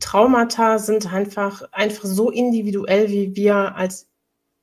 [0.00, 4.08] Traumata sind einfach, einfach so individuell, wie wir als,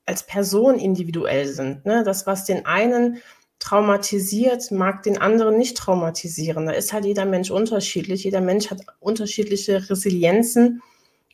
[0.06, 1.86] als Person individuell sind.
[1.86, 2.04] Ne?
[2.04, 3.22] Das, was den einen
[3.62, 6.65] traumatisiert, mag den anderen nicht traumatisieren.
[6.65, 8.24] Da ist halt jeder Mensch unterschiedlich.
[8.24, 10.82] Jeder Mensch hat unterschiedliche Resilienzen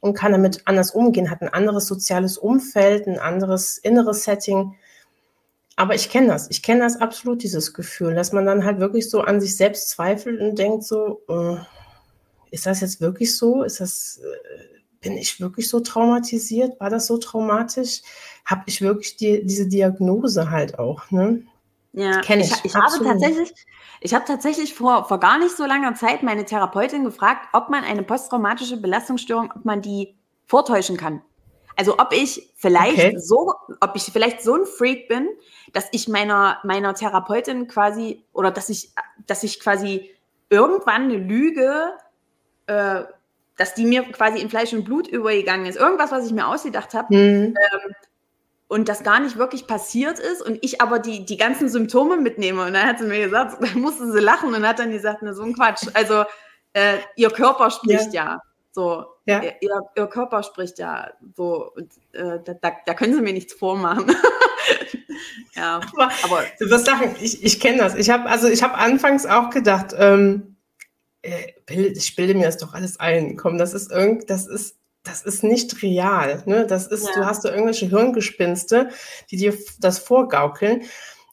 [0.02, 4.76] und kann damit anders umgehen, hat ein anderes soziales Umfeld, ein anderes inneres Setting.
[5.78, 6.50] Aber ich kenne das.
[6.50, 9.90] Ich kenne das absolut, dieses Gefühl, dass man dann halt wirklich so an sich selbst
[9.90, 11.56] zweifelt und denkt so, äh,
[12.52, 13.64] ist das jetzt wirklich so?
[13.64, 16.78] Ist das, äh, bin ich wirklich so traumatisiert?
[16.82, 18.02] War das so traumatisch?
[18.44, 21.10] Habe ich wirklich die, diese Diagnose halt auch?
[21.10, 21.44] Ne?
[21.94, 22.52] Ja, Kenn ich.
[22.52, 23.54] Ich, ich habe tatsächlich,
[24.02, 27.84] ich habe tatsächlich vor, vor gar nicht so langer Zeit meine Therapeutin gefragt, ob man
[27.84, 31.22] eine posttraumatische Belastungsstörung, ob man die vortäuschen kann.
[31.76, 33.18] Also ob ich vielleicht okay.
[33.20, 35.28] so, ob ich vielleicht so ein Freak bin,
[35.74, 38.92] dass ich meiner, meiner Therapeutin quasi, oder dass ich,
[39.28, 40.10] dass ich quasi
[40.50, 41.92] irgendwann eine Lüge,
[42.66, 43.04] äh,
[43.58, 45.78] dass die mir quasi in Fleisch und Blut übergegangen ist.
[45.78, 47.16] Irgendwas, was ich mir ausgedacht habe.
[47.16, 47.56] Mhm.
[47.56, 47.96] Ähm,
[48.68, 52.66] und das gar nicht wirklich passiert ist und ich aber die, die ganzen Symptome mitnehme.
[52.66, 55.34] Und dann hat sie mir gesagt, dann musste sie lachen und hat dann gesagt, na,
[55.34, 55.88] so ein Quatsch.
[55.94, 56.26] Also
[56.74, 58.26] äh, ihr Körper spricht ja.
[58.26, 58.42] ja.
[58.72, 59.42] So, ja.
[59.42, 61.72] Ihr, ihr, Körper spricht ja so.
[61.76, 64.06] Und, äh, da, da, können sie mir nichts vormachen.
[65.56, 67.96] ja, aber, aber du wirst lachen, ich, ich kenne das.
[67.96, 70.58] Ich habe also ich habe anfangs auch gedacht, ähm,
[71.24, 73.36] äh, ich bilde mir das doch alles ein.
[73.36, 74.78] Komm, das ist irgend, das ist
[75.08, 76.44] das ist nicht real.
[76.46, 76.66] Ne?
[76.68, 77.12] Das ist, ja.
[77.16, 78.90] du hast da irgendwelche Hirngespinste,
[79.32, 80.84] die dir das vorgaukeln.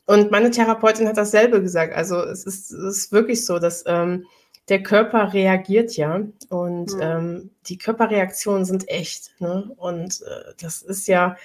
[0.06, 1.94] Und meine Therapeutin hat dasselbe gesagt.
[1.94, 4.26] Also es ist, es ist wirklich so, dass ähm,
[4.68, 7.00] der Körper reagiert ja und mhm.
[7.00, 9.32] ähm, die Körperreaktionen sind echt.
[9.38, 9.70] Ne?
[9.76, 11.36] Und äh, das ist ja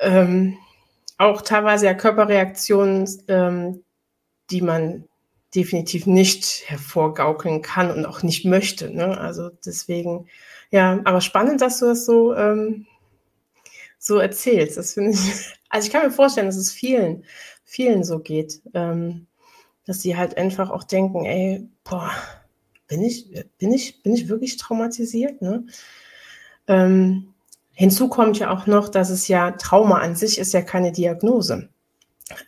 [0.00, 0.56] ähm,
[1.18, 3.84] auch teilweise ja Körperreaktionen, ähm,
[4.50, 5.04] die man
[5.54, 8.90] definitiv nicht hervorgaukeln kann und auch nicht möchte.
[8.90, 9.18] Ne?
[9.18, 10.28] Also deswegen
[10.70, 12.86] ja, aber spannend, dass du das so, ähm,
[13.98, 14.76] so erzählst.
[14.76, 15.18] Das finde ich,
[15.68, 17.24] also ich kann mir vorstellen, dass es vielen,
[17.64, 19.26] vielen so geht, ähm,
[19.84, 22.10] dass sie halt einfach auch denken, ey, boah,
[22.88, 25.42] bin ich, bin ich, bin ich wirklich traumatisiert?
[25.42, 25.66] Ne?
[26.68, 27.34] Ähm,
[27.72, 31.68] hinzu kommt ja auch noch, dass es ja Trauma an sich ist ja keine Diagnose.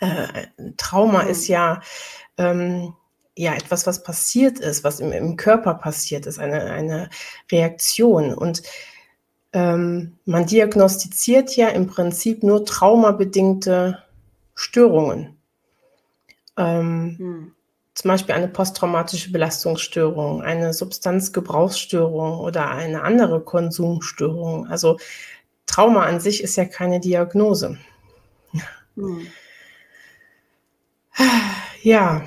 [0.00, 1.28] Äh, Trauma mhm.
[1.28, 1.80] ist ja
[2.36, 2.94] ähm,
[3.38, 7.08] ja etwas, was passiert ist, was im, im Körper passiert ist, eine, eine
[7.50, 8.34] Reaktion.
[8.34, 8.62] Und
[9.52, 14.02] ähm, man diagnostiziert ja im Prinzip nur traumabedingte
[14.54, 15.36] Störungen.
[16.56, 17.54] Ähm, hm.
[17.94, 24.66] Zum Beispiel eine posttraumatische Belastungsstörung, eine Substanzgebrauchsstörung oder eine andere Konsumstörung.
[24.66, 24.98] Also
[25.66, 27.78] Trauma an sich ist ja keine Diagnose.
[28.96, 29.26] Hm.
[31.82, 32.22] Ja,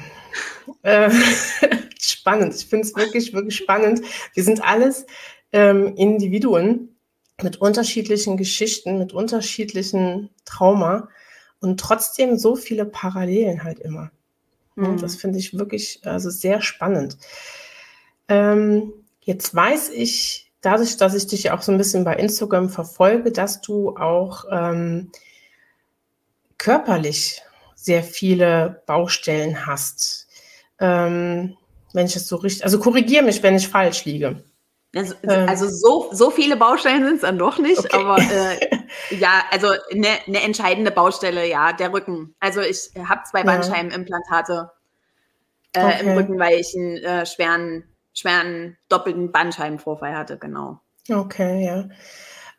[0.83, 1.11] äh,
[1.99, 2.55] spannend.
[2.55, 4.01] Ich finde es wirklich, wirklich spannend.
[4.33, 5.05] Wir sind alles
[5.51, 6.95] ähm, Individuen
[7.41, 11.09] mit unterschiedlichen Geschichten, mit unterschiedlichen Trauma
[11.59, 14.11] und trotzdem so viele Parallelen halt immer.
[14.75, 14.97] Mhm.
[14.97, 17.17] Das finde ich wirklich also sehr spannend.
[18.27, 23.31] Ähm, jetzt weiß ich, dadurch, dass ich dich auch so ein bisschen bei Instagram verfolge,
[23.31, 25.11] dass du auch ähm,
[26.57, 27.41] körperlich
[27.75, 30.27] sehr viele Baustellen hast.
[30.81, 31.55] Ähm,
[31.93, 34.43] wenn ich es so richtig, also korrigiere mich, wenn ich falsch liege.
[34.93, 37.97] Also, ähm, also so, so viele Baustellen sind es dann doch nicht, okay.
[37.97, 38.79] aber äh,
[39.15, 42.35] ja, also eine ne entscheidende Baustelle, ja, der Rücken.
[42.39, 44.69] Also ich habe zwei Bandscheibenimplantate
[45.73, 45.99] äh, okay.
[46.01, 50.81] im Rücken, weil ich einen äh, schweren, schweren doppelten Bandscheibenvorfall hatte, genau.
[51.09, 51.85] Okay, ja.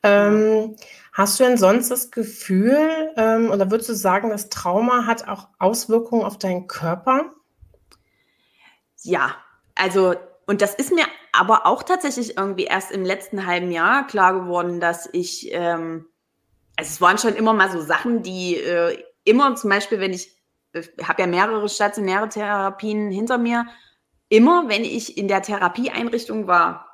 [0.03, 0.77] Ähm,
[1.13, 5.49] hast du denn sonst das Gefühl, ähm, oder würdest du sagen, das Trauma hat auch
[5.59, 7.31] Auswirkungen auf deinen Körper?
[9.03, 9.37] Ja,
[9.75, 10.15] also,
[10.47, 14.81] und das ist mir aber auch tatsächlich irgendwie erst im letzten halben Jahr klar geworden,
[14.81, 16.07] dass ich, ähm,
[16.77, 20.37] also es waren schon immer mal so Sachen, die äh, immer zum Beispiel, wenn ich,
[20.75, 23.67] ich äh, habe ja mehrere stationäre Therapien hinter mir,
[24.29, 26.92] immer wenn ich in der Therapieeinrichtung war,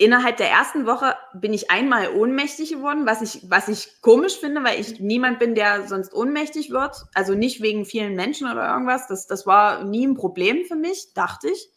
[0.00, 4.64] innerhalb der ersten Woche bin ich einmal ohnmächtig geworden, was ich, was ich komisch finde,
[4.64, 7.04] weil ich niemand bin, der sonst ohnmächtig wird.
[7.12, 9.08] Also nicht wegen vielen Menschen oder irgendwas.
[9.08, 11.68] Das, das war nie ein Problem für mich, dachte ich.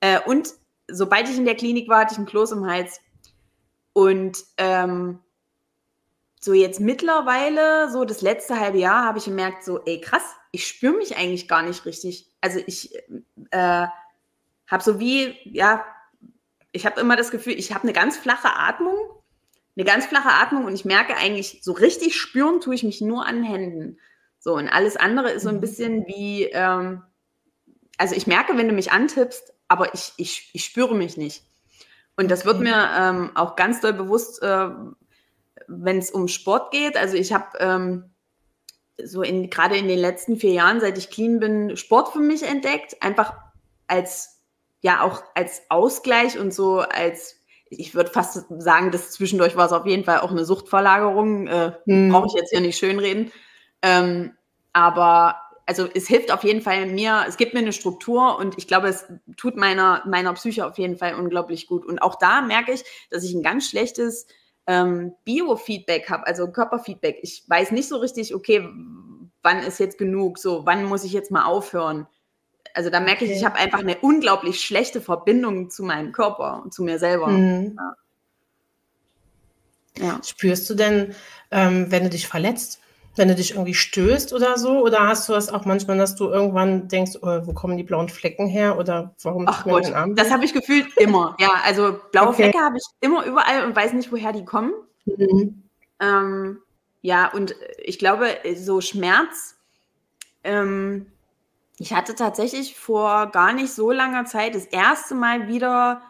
[0.00, 0.52] Äh, und
[0.88, 3.00] sobald ich in der Klinik war, hatte ich ein Kloß im Hals.
[3.92, 5.20] Und ähm,
[6.40, 10.66] so jetzt mittlerweile, so das letzte halbe Jahr, habe ich gemerkt, so, ey, krass, ich
[10.66, 12.28] spüre mich eigentlich gar nicht richtig.
[12.40, 12.96] Also ich
[13.52, 13.86] äh,
[14.66, 15.84] habe so wie, ja,
[16.74, 18.96] ich habe immer das Gefühl, ich habe eine ganz flache Atmung,
[19.76, 23.26] eine ganz flache Atmung und ich merke eigentlich, so richtig spüren tue ich mich nur
[23.26, 23.98] an Händen.
[24.40, 25.60] So, und alles andere ist so ein mhm.
[25.60, 27.02] bisschen wie, ähm,
[27.96, 31.44] also ich merke, wenn du mich antippst, aber ich, ich, ich spüre mich nicht.
[32.16, 34.68] Und das wird mir ähm, auch ganz doll bewusst, äh,
[35.68, 36.96] wenn es um Sport geht.
[36.96, 38.10] Also ich habe ähm,
[39.02, 42.42] so in, gerade in den letzten vier Jahren, seit ich clean bin, Sport für mich
[42.42, 43.00] entdeckt.
[43.00, 43.32] Einfach
[43.86, 44.33] als,
[44.84, 49.72] ja, auch als Ausgleich und so als, ich würde fast sagen, dass zwischendurch war es
[49.72, 51.46] auf jeden Fall auch eine Suchtverlagerung.
[51.46, 52.10] Äh, hm.
[52.10, 53.32] Brauche ich jetzt hier nicht schönreden.
[53.80, 54.32] Ähm,
[54.74, 58.68] aber also es hilft auf jeden Fall mir, es gibt mir eine Struktur und ich
[58.68, 59.06] glaube, es
[59.38, 61.86] tut meiner, meiner Psyche auf jeden Fall unglaublich gut.
[61.86, 64.26] Und auch da merke ich, dass ich ein ganz schlechtes
[64.66, 67.20] ähm, Biofeedback habe, also Körperfeedback.
[67.22, 68.68] Ich weiß nicht so richtig, okay,
[69.42, 72.06] wann ist jetzt genug, so, wann muss ich jetzt mal aufhören?
[72.74, 76.74] Also da merke ich, ich habe einfach eine unglaublich schlechte Verbindung zu meinem Körper und
[76.74, 77.28] zu mir selber.
[77.28, 77.76] Mhm.
[77.78, 77.96] Ja.
[79.98, 80.20] Ja.
[80.24, 81.14] Spürst du denn,
[81.50, 82.80] ähm, wenn du dich verletzt,
[83.16, 84.80] wenn du dich irgendwie stößt oder so?
[84.80, 88.08] Oder hast du das auch manchmal, dass du irgendwann denkst, oh, wo kommen die blauen
[88.08, 88.76] Flecken her?
[88.76, 91.36] Oder warum Ach Gott, das habe ich gefühlt immer.
[91.38, 92.42] Ja, also blaue okay.
[92.44, 94.72] Flecke habe ich immer überall und weiß nicht, woher die kommen.
[95.04, 95.62] Mhm.
[96.00, 96.58] Ähm,
[97.02, 99.56] ja, und ich glaube, so Schmerz,
[100.42, 101.06] ähm,
[101.78, 106.02] ich hatte tatsächlich vor gar nicht so langer Zeit das erste Mal wieder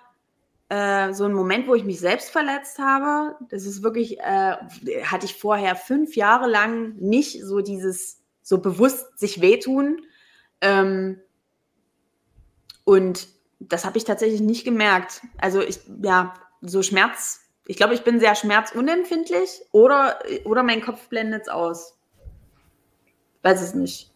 [0.68, 3.36] äh, so ein Moment, wo ich mich selbst verletzt habe.
[3.48, 4.56] Das ist wirklich, äh,
[5.04, 10.02] hatte ich vorher fünf Jahre lang nicht so dieses, so bewusst sich wehtun.
[10.60, 11.20] Ähm,
[12.84, 15.22] und das habe ich tatsächlich nicht gemerkt.
[15.38, 21.08] Also ich, ja, so Schmerz, ich glaube, ich bin sehr schmerzunempfindlich oder, oder mein Kopf
[21.08, 21.98] blendet es aus.
[23.42, 24.13] Weiß es nicht.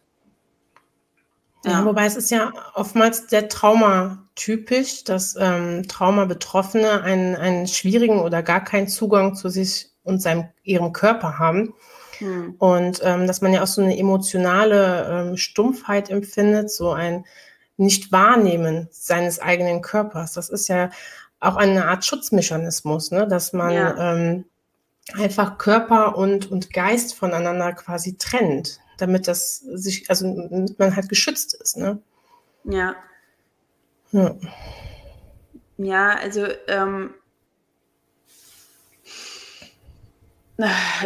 [1.65, 1.85] Ja.
[1.85, 8.43] wobei es ist ja oftmals der Trauma typisch, dass ähm, Traumabetroffene einen, einen schwierigen oder
[8.43, 11.75] gar keinen Zugang zu sich und seinem, ihrem Körper haben.
[12.19, 12.55] Hm.
[12.59, 17.25] Und ähm, dass man ja auch so eine emotionale ähm, Stumpfheit empfindet, so ein
[17.77, 20.33] Nicht-Wahrnehmen seines eigenen Körpers.
[20.33, 20.91] Das ist ja
[21.41, 23.27] auch eine Art Schutzmechanismus, ne?
[23.27, 24.15] dass man ja.
[24.15, 24.45] ähm,
[25.15, 31.09] einfach Körper und, und Geist voneinander quasi trennt, damit das sich, also damit man halt
[31.09, 31.77] geschützt ist.
[31.77, 32.01] Ne?
[32.65, 32.97] Ja,
[34.13, 34.37] ja,
[35.79, 37.15] ja also ähm,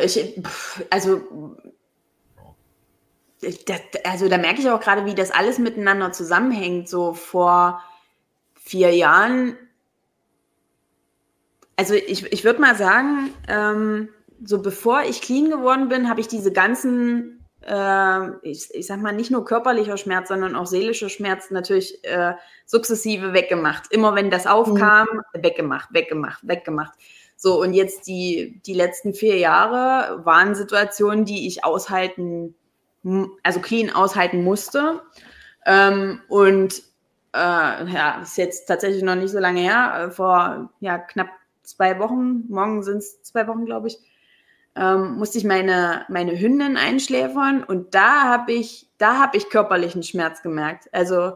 [0.03, 0.43] ich,
[0.91, 1.57] also
[3.41, 6.89] das, also da merke ich auch gerade, wie das alles miteinander zusammenhängt.
[6.89, 7.83] So vor
[8.55, 9.57] vier Jahren,
[11.77, 14.09] also ich, ich würde mal sagen, ähm,
[14.45, 19.13] so bevor ich clean geworden bin, habe ich diese ganzen äh, ich, ich sag mal,
[19.13, 22.35] nicht nur körperlicher Schmerz, sondern auch seelischer Schmerz natürlich äh,
[22.67, 23.93] sukzessive weggemacht.
[23.93, 25.43] Immer wenn das aufkam, mhm.
[25.43, 26.93] weggemacht, weggemacht, weggemacht.
[27.37, 32.55] So, und jetzt die, die letzten vier Jahre waren Situationen, die ich aushalten,
[33.43, 35.03] also clean aushalten musste.
[35.67, 36.83] Ähm, und
[37.35, 41.31] äh, ja, ist jetzt tatsächlich noch nicht so lange her, äh, vor ja, knapp
[41.63, 43.99] zwei Wochen, morgen sind es zwei Wochen, glaube ich,
[44.75, 50.03] ähm, musste ich meine, meine Hündin einschläfern und da habe ich, da habe ich körperlichen
[50.03, 50.89] Schmerz gemerkt.
[50.93, 51.33] Also,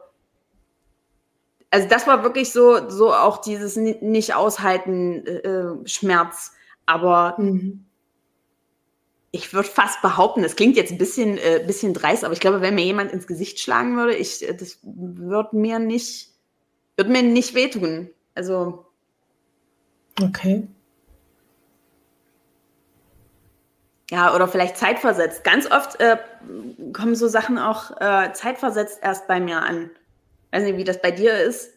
[1.71, 6.53] also das war wirklich so, so auch dieses nicht aushalten äh, Schmerz.
[6.87, 7.85] Aber mhm.
[9.33, 12.63] ich würde fast behaupten, das klingt jetzt ein bisschen, äh, bisschen dreist, aber ich glaube,
[12.63, 16.31] wenn mir jemand ins Gesicht schlagen würde, ich, äh, das würde mir nicht,
[16.97, 18.09] würde mir nicht wehtun.
[18.35, 18.87] Also.
[20.23, 20.69] Okay.
[24.11, 25.43] Ja, oder vielleicht zeitversetzt.
[25.43, 26.17] Ganz oft äh,
[26.93, 29.91] kommen so Sachen auch äh, zeitversetzt erst bei mir an.
[30.53, 31.71] Weiß nicht, wie das bei dir ist.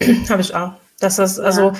[0.30, 0.74] Habe ich auch.
[1.00, 1.44] Dass das, ja.
[1.44, 1.72] also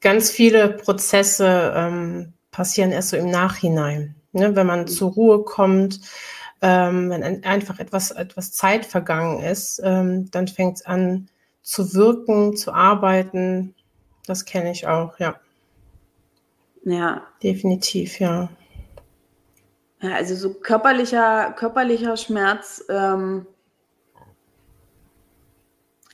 [0.00, 4.14] ganz viele Prozesse ähm, passieren erst so im Nachhinein.
[4.32, 4.54] Ne?
[4.54, 6.00] Wenn man zur Ruhe kommt,
[6.62, 11.28] ähm, wenn ein, einfach etwas, etwas Zeit vergangen ist, ähm, dann fängt es an
[11.62, 13.74] zu wirken, zu arbeiten.
[14.26, 15.40] Das kenne ich auch, ja.
[16.84, 17.26] Ja.
[17.42, 18.48] Definitiv, ja.
[20.00, 23.46] Ja, also so körperlicher, körperlicher Schmerz, ähm,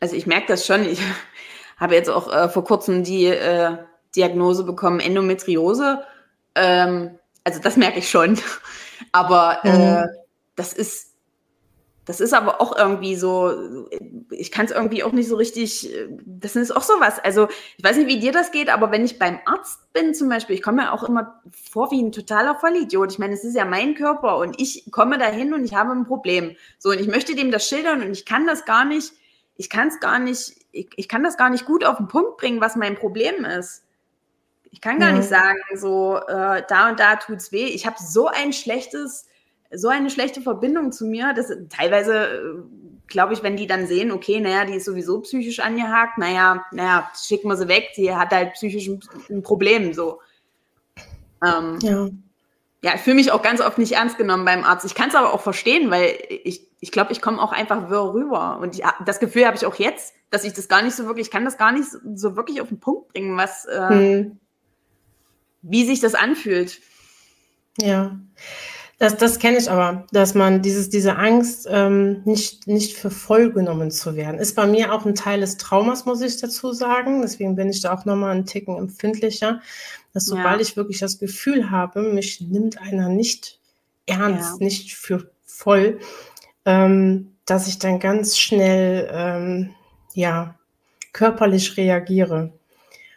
[0.03, 1.01] also ich merke das schon, ich
[1.77, 3.77] habe jetzt auch äh, vor kurzem die äh,
[4.17, 6.03] Diagnose bekommen, Endometriose.
[6.57, 8.39] Ähm, also das merke ich schon.
[9.13, 10.09] Aber äh, mhm.
[10.57, 11.12] das ist
[12.05, 13.87] das ist aber auch irgendwie so,
[14.31, 15.89] ich kann es irgendwie auch nicht so richtig,
[16.27, 17.21] das ist auch sowas.
[17.21, 17.47] Also
[17.77, 20.57] ich weiß nicht, wie dir das geht, aber wenn ich beim Arzt bin zum Beispiel,
[20.57, 23.13] ich komme mir auch immer vor wie ein totaler Vollidiot.
[23.13, 26.05] Ich meine, es ist ja mein Körper und ich komme dahin und ich habe ein
[26.05, 26.57] Problem.
[26.79, 29.13] So, und ich möchte dem das schildern und ich kann das gar nicht,
[29.57, 32.37] ich kann es gar nicht, ich, ich, kann das gar nicht gut auf den Punkt
[32.37, 33.85] bringen, was mein Problem ist.
[34.73, 35.17] Ich kann gar ja.
[35.19, 37.67] nicht sagen, so, äh, da und da tut's weh.
[37.67, 39.27] Ich habe so ein schlechtes
[39.75, 42.63] so eine schlechte Verbindung zu mir, dass teilweise, äh,
[43.07, 47.11] glaube ich, wenn die dann sehen, okay, naja, die ist sowieso psychisch angehakt, naja, naja,
[47.21, 48.89] schicken wir sie weg, die hat halt psychisch
[49.31, 50.21] ein, Problem, so.
[51.45, 52.09] Ähm, ja.
[52.85, 54.85] Ja, ich fühle mich auch ganz oft nicht ernst genommen beim Arzt.
[54.85, 58.13] Ich kann es aber auch verstehen, weil ich, ich glaube, ich komme auch einfach wirr
[58.13, 58.59] rüber.
[58.61, 61.29] Und ich, das Gefühl habe ich auch jetzt, dass ich das gar nicht so wirklich,
[61.29, 64.41] ich kann das gar nicht so, so wirklich auf den Punkt bringen, was, äh, hm.
[65.63, 66.81] wie sich das anfühlt.
[67.79, 68.19] Ja.
[69.03, 73.53] Das, das kenne ich aber, dass man dieses, diese Angst, ähm, nicht, nicht für voll
[73.53, 77.21] genommen zu werden, ist bei mir auch ein Teil des Traumas, muss ich dazu sagen.
[77.21, 79.61] Deswegen bin ich da auch nochmal einen Ticken empfindlicher,
[80.13, 80.61] dass sobald ja.
[80.61, 83.59] ich wirklich das Gefühl habe, mich nimmt einer nicht
[84.07, 84.65] ernst, ja.
[84.65, 85.99] nicht für voll,
[86.65, 89.71] ähm, dass ich dann ganz schnell, ähm,
[90.15, 90.55] ja,
[91.13, 92.53] körperlich reagiere.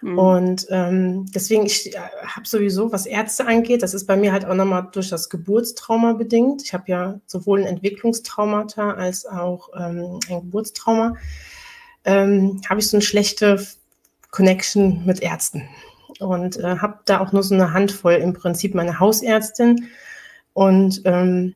[0.05, 0.19] Mhm.
[0.19, 4.45] Und ähm, deswegen, ich äh, habe sowieso, was Ärzte angeht, das ist bei mir halt
[4.45, 6.61] auch nochmal durch das Geburtstrauma bedingt.
[6.61, 11.15] Ich habe ja sowohl ein Entwicklungstraumata als auch ähm, ein Geburtstrauma.
[12.03, 13.65] Ähm, habe ich so eine schlechte
[14.29, 15.67] Connection mit Ärzten
[16.19, 19.87] und äh, habe da auch nur so eine Handvoll im Prinzip meine Hausärztin
[20.53, 21.55] und ähm,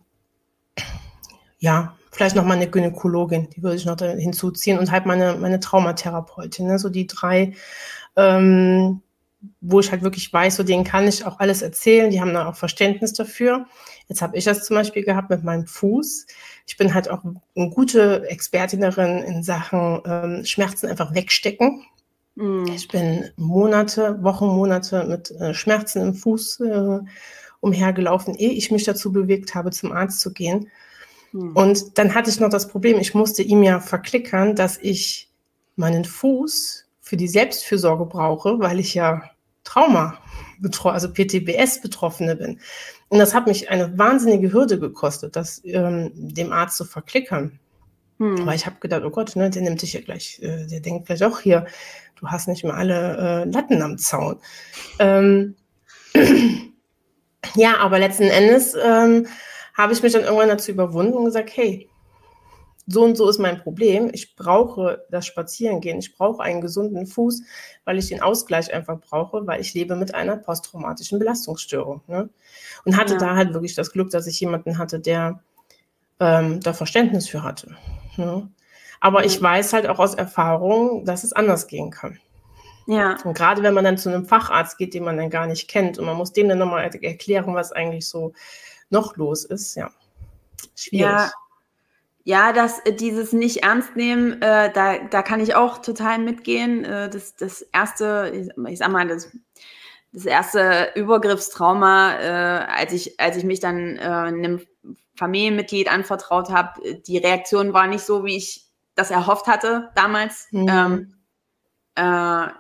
[1.60, 6.66] ja, vielleicht noch meine Gynäkologin, die würde ich noch hinzuziehen und halt meine, meine Traumatherapeutin,
[6.66, 6.80] ne?
[6.80, 7.54] so die drei
[8.16, 9.02] ähm,
[9.62, 12.50] wo ich halt wirklich weiß, so denen kann ich auch alles erzählen, die haben da
[12.50, 13.66] auch Verständnis dafür.
[14.08, 16.28] Jetzt habe ich das zum Beispiel gehabt mit meinem Fuß.
[16.68, 21.86] Ich bin halt auch eine gute Expertin darin in Sachen ähm, Schmerzen einfach wegstecken.
[22.36, 22.66] Mm.
[22.74, 27.00] Ich bin Monate, Wochen, Monate mit äh, Schmerzen im Fuß äh,
[27.62, 30.70] umhergelaufen, ehe ich mich dazu bewegt habe, zum Arzt zu gehen.
[31.32, 31.56] Mm.
[31.56, 35.30] Und dann hatte ich noch das Problem, ich musste ihm ja verklickern, dass ich
[35.76, 39.24] meinen Fuß für die Selbstfürsorge brauche, weil ich ja
[39.64, 40.20] Trauma,
[40.84, 42.60] also PTBS-Betroffene bin.
[43.08, 47.60] Und das hat mich eine wahnsinnige Hürde gekostet, das ähm, dem Arzt zu verklickern.
[48.20, 48.42] Hm.
[48.42, 51.08] Aber ich habe gedacht, oh Gott, ne, der nimmt dich ja gleich, äh, der denkt
[51.08, 51.66] gleich auch hier,
[52.20, 54.38] du hast nicht mehr alle äh, Latten am Zaun.
[55.00, 55.56] Ähm,
[57.56, 59.26] ja, aber letzten Endes ähm,
[59.74, 61.90] habe ich mich dann irgendwann dazu überwunden und gesagt, hey,
[62.92, 64.10] so und so ist mein Problem.
[64.14, 66.00] Ich brauche das Spazierengehen.
[66.00, 67.44] Ich brauche einen gesunden Fuß,
[67.86, 72.02] weil ich den Ausgleich einfach brauche, weil ich lebe mit einer posttraumatischen Belastungsstörung.
[72.08, 72.30] Ne?
[72.86, 73.20] Und hatte ja.
[73.20, 75.44] da halt wirklich das Glück, dass ich jemanden hatte, der
[76.20, 77.76] ähm, da Verständnis für hatte.
[78.18, 78.50] Ne?
[79.00, 82.20] Aber ich weiß halt auch aus Erfahrung, dass es anders gehen kann.
[82.88, 83.18] Ja.
[83.24, 86.00] Und gerade wenn man dann zu einem Facharzt geht, den man dann gar nicht kennt
[86.00, 88.34] und man muss dem dann nochmal erklären, was eigentlich so
[88.90, 89.92] noch los ist, ja.
[90.76, 91.06] Schwierig.
[91.06, 91.32] Ja.
[92.30, 96.86] Ja, das, äh, dieses nicht ernst nehmen, äh, da, da kann ich auch total mitgehen.
[96.86, 99.36] Äh, das, das erste, ich sag mal, das,
[100.12, 104.62] das erste Übergriffstrauma, äh, als ich, als ich mich dann äh, einem
[105.16, 110.50] Familienmitglied anvertraut habe, die Reaktion war nicht so, wie ich das erhofft hatte damals.
[110.52, 110.68] Mhm.
[110.70, 111.16] Ähm,
[111.96, 112.52] äh,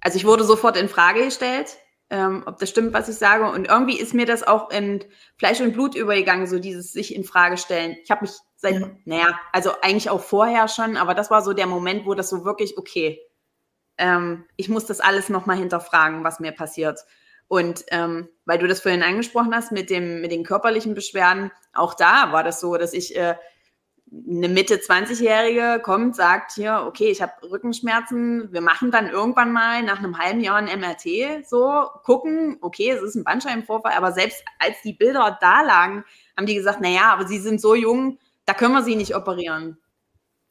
[0.00, 1.76] also ich wurde sofort in Frage gestellt,
[2.08, 3.50] ähm, ob das stimmt, was ich sage.
[3.50, 5.04] Und irgendwie ist mir das auch in
[5.36, 7.98] Fleisch und Blut übergegangen, so dieses sich in Frage stellen.
[8.02, 8.32] Ich habe mich
[8.62, 8.90] Seit, ja.
[9.06, 12.44] naja, also eigentlich auch vorher schon, aber das war so der Moment, wo das so
[12.44, 13.18] wirklich, okay,
[13.96, 17.00] ähm, ich muss das alles nochmal hinterfragen, was mir passiert.
[17.48, 21.94] Und ähm, weil du das vorhin angesprochen hast mit, dem, mit den körperlichen Beschwerden, auch
[21.94, 23.34] da war das so, dass ich äh,
[24.12, 29.82] eine Mitte 20-Jährige kommt, sagt hier, okay, ich habe Rückenschmerzen, wir machen dann irgendwann mal
[29.84, 34.44] nach einem halben Jahr ein MRT, so gucken, okay, es ist ein Bandscheibenvorfall, aber selbst
[34.58, 36.04] als die Bilder da lagen,
[36.36, 38.18] haben die gesagt, naja, aber sie sind so jung,
[38.50, 39.78] da können wir sie nicht operieren.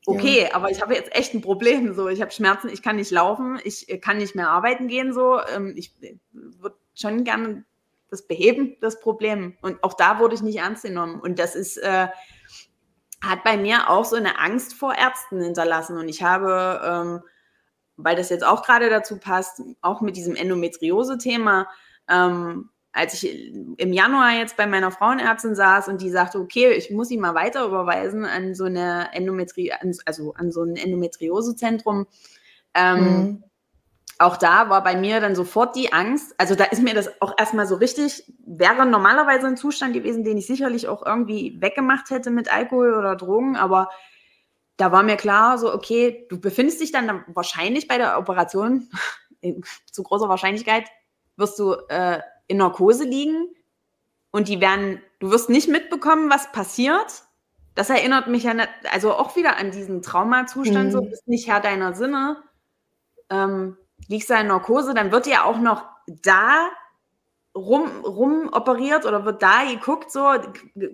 [0.06, 0.56] Okay, ja.
[0.56, 1.94] aber ich habe jetzt echt ein Problem.
[1.94, 5.12] So, ich habe Schmerzen, ich kann nicht laufen, ich äh, kann nicht mehr arbeiten gehen.
[5.12, 7.66] So, ähm, ich äh, würde schon gerne
[8.10, 9.58] das beheben, das Problem.
[9.62, 11.20] Und auch da wurde ich nicht ernst genommen.
[11.20, 12.08] Und das ist, äh,
[13.22, 15.98] hat bei mir auch so eine Angst vor Ärzten hinterlassen.
[15.98, 17.22] Und ich habe, ähm,
[17.98, 21.68] weil das jetzt auch gerade dazu passt, auch mit diesem Endometriose-Thema,
[22.08, 22.70] ähm,
[23.00, 27.10] als ich im Januar jetzt bei meiner Frauenärztin saß und die sagte, okay, ich muss
[27.10, 29.72] ihn mal weiter überweisen an so eine Endometrie,
[30.06, 32.08] also an so ein Endometriosezentrum,
[32.74, 33.44] äh, Ähm, mhm.
[34.22, 36.36] Auch da war bei mir dann sofort die Angst.
[36.38, 40.38] Also da ist mir das auch erstmal so richtig, wäre normalerweise ein Zustand gewesen, den
[40.38, 43.90] ich sicherlich auch irgendwie weggemacht hätte mit Alkohol oder Drogen, aber
[44.76, 48.90] da war mir klar, so, okay, du befindest dich dann wahrscheinlich bei der Operation,
[49.90, 50.90] zu großer Wahrscheinlichkeit,
[51.38, 52.20] wirst du äh,
[52.50, 53.48] in Narkose liegen
[54.32, 57.24] und die werden, du wirst nicht mitbekommen, was passiert.
[57.76, 58.54] Das erinnert mich ja
[58.92, 60.92] also auch wieder an diesen Traumazustand, mhm.
[60.92, 62.44] so bist nicht Herr deiner Sinne,
[63.30, 63.78] ähm,
[64.08, 66.70] liegst da in Narkose, dann wird ja auch noch da
[67.56, 70.28] rum, rum operiert oder wird da geguckt, so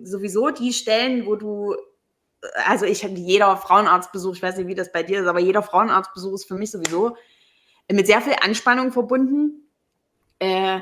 [0.02, 1.74] sowieso die Stellen, wo du,
[2.66, 5.62] also ich habe jeder Frauenarztbesuch, ich weiß nicht, wie das bei dir ist, aber jeder
[5.62, 7.16] Frauenarztbesuch ist für mich sowieso
[7.90, 9.70] mit sehr viel Anspannung verbunden.
[10.38, 10.80] Äh,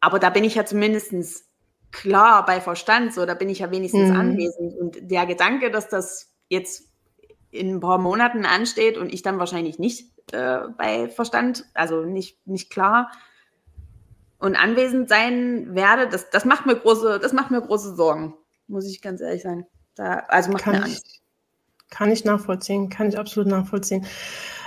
[0.00, 1.44] aber da bin ich ja zumindest
[1.90, 4.16] klar bei Verstand, so da bin ich ja wenigstens mhm.
[4.16, 4.74] anwesend.
[4.74, 6.88] Und der Gedanke, dass das jetzt
[7.50, 12.46] in ein paar Monaten ansteht und ich dann wahrscheinlich nicht äh, bei Verstand, also nicht,
[12.46, 13.10] nicht klar
[14.38, 18.34] und anwesend sein werde, das, das macht mir große, das macht mir große Sorgen,
[18.66, 19.66] muss ich ganz ehrlich sein.
[19.94, 21.06] Da, also macht kann mir Angst.
[21.06, 21.22] Ich,
[21.90, 24.06] kann ich nachvollziehen, kann ich absolut nachvollziehen.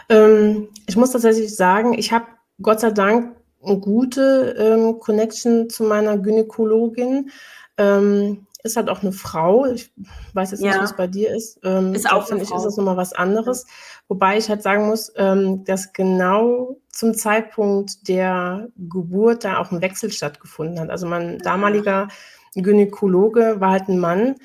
[0.09, 2.25] Ähm, ich muss tatsächlich sagen, ich habe
[2.61, 7.31] Gott sei Dank eine gute ähm, Connection zu meiner Gynäkologin.
[7.77, 9.65] Ähm, ist halt auch eine Frau.
[9.65, 9.91] Ich
[10.33, 10.73] weiß jetzt ja.
[10.73, 11.59] nicht, es bei dir ist.
[11.63, 13.65] Ähm, ist auch finde ich, ist das nochmal was anderes.
[14.07, 19.81] Wobei ich halt sagen muss, ähm, dass genau zum Zeitpunkt der Geburt da auch ein
[19.81, 20.89] Wechsel stattgefunden hat.
[20.89, 22.07] Also mein damaliger
[22.55, 24.35] Gynäkologe war halt ein Mann,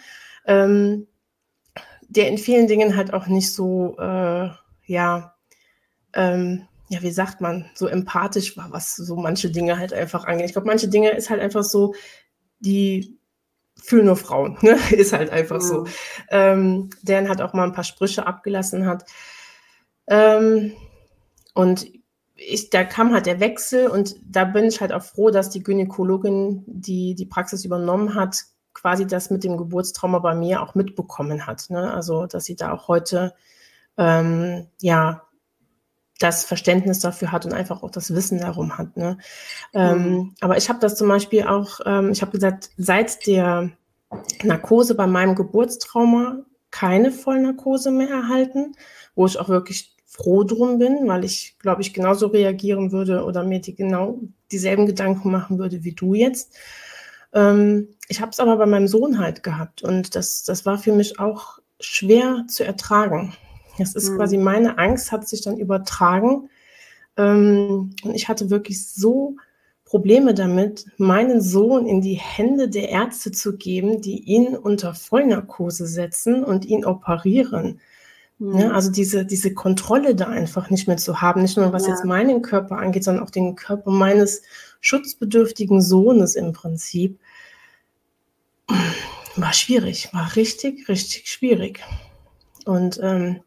[0.46, 1.06] ähm,
[2.08, 4.48] der in vielen Dingen halt auch nicht so, äh,
[4.86, 5.34] ja,
[6.14, 10.46] ähm, ja, wie sagt man, so empathisch war, was so manche Dinge halt einfach angeht.
[10.46, 11.94] Ich glaube, manche Dinge ist halt einfach so,
[12.60, 13.18] die
[13.76, 14.78] fühlen nur Frauen, ne?
[14.92, 15.66] ist halt einfach mhm.
[15.66, 15.86] so.
[16.30, 19.04] Ähm, der hat auch mal ein paar Sprüche abgelassen hat.
[20.06, 20.72] Ähm,
[21.54, 21.86] und
[22.36, 25.62] ich, da kam halt der Wechsel und da bin ich halt auch froh, dass die
[25.62, 31.46] Gynäkologin, die die Praxis übernommen hat, quasi das mit dem Geburtstrauma bei mir auch mitbekommen
[31.46, 31.70] hat.
[31.70, 31.92] Ne?
[31.92, 33.34] Also, dass sie da auch heute
[33.96, 35.25] ähm, ja
[36.18, 38.96] das Verständnis dafür hat und einfach auch das Wissen darum hat.
[38.96, 39.18] Ne?
[39.72, 39.80] Mhm.
[39.80, 43.70] Ähm, aber ich habe das zum Beispiel auch, ähm, ich habe gesagt, seit der
[44.42, 46.38] Narkose bei meinem Geburtstrauma
[46.70, 48.72] keine Vollnarkose mehr erhalten,
[49.14, 53.44] wo ich auch wirklich froh drum bin, weil ich, glaube ich, genauso reagieren würde oder
[53.44, 56.54] mir die genau dieselben Gedanken machen würde wie du jetzt.
[57.34, 60.92] Ähm, ich habe es aber bei meinem Sohn halt gehabt und das, das war für
[60.92, 63.34] mich auch schwer zu ertragen.
[63.78, 64.16] Das ist mhm.
[64.16, 66.48] quasi meine Angst, hat sich dann übertragen.
[67.16, 69.36] Ähm, und ich hatte wirklich so
[69.84, 75.86] Probleme damit, meinen Sohn in die Hände der Ärzte zu geben, die ihn unter Vollnarkose
[75.86, 77.80] setzen und ihn operieren.
[78.38, 78.58] Mhm.
[78.58, 81.90] Ja, also diese, diese Kontrolle da einfach nicht mehr zu haben, nicht nur was ja.
[81.92, 84.42] jetzt meinen Körper angeht, sondern auch den Körper meines
[84.80, 87.18] schutzbedürftigen Sohnes im Prinzip,
[89.36, 91.80] war schwierig, war richtig, richtig schwierig.
[92.64, 93.40] Und ähm,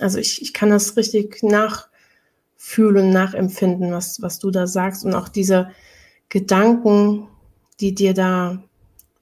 [0.00, 5.28] also ich, ich kann das richtig nachfühlen, nachempfinden, was, was du da sagst und auch
[5.28, 5.70] diese
[6.28, 7.28] Gedanken,
[7.80, 8.62] die dir da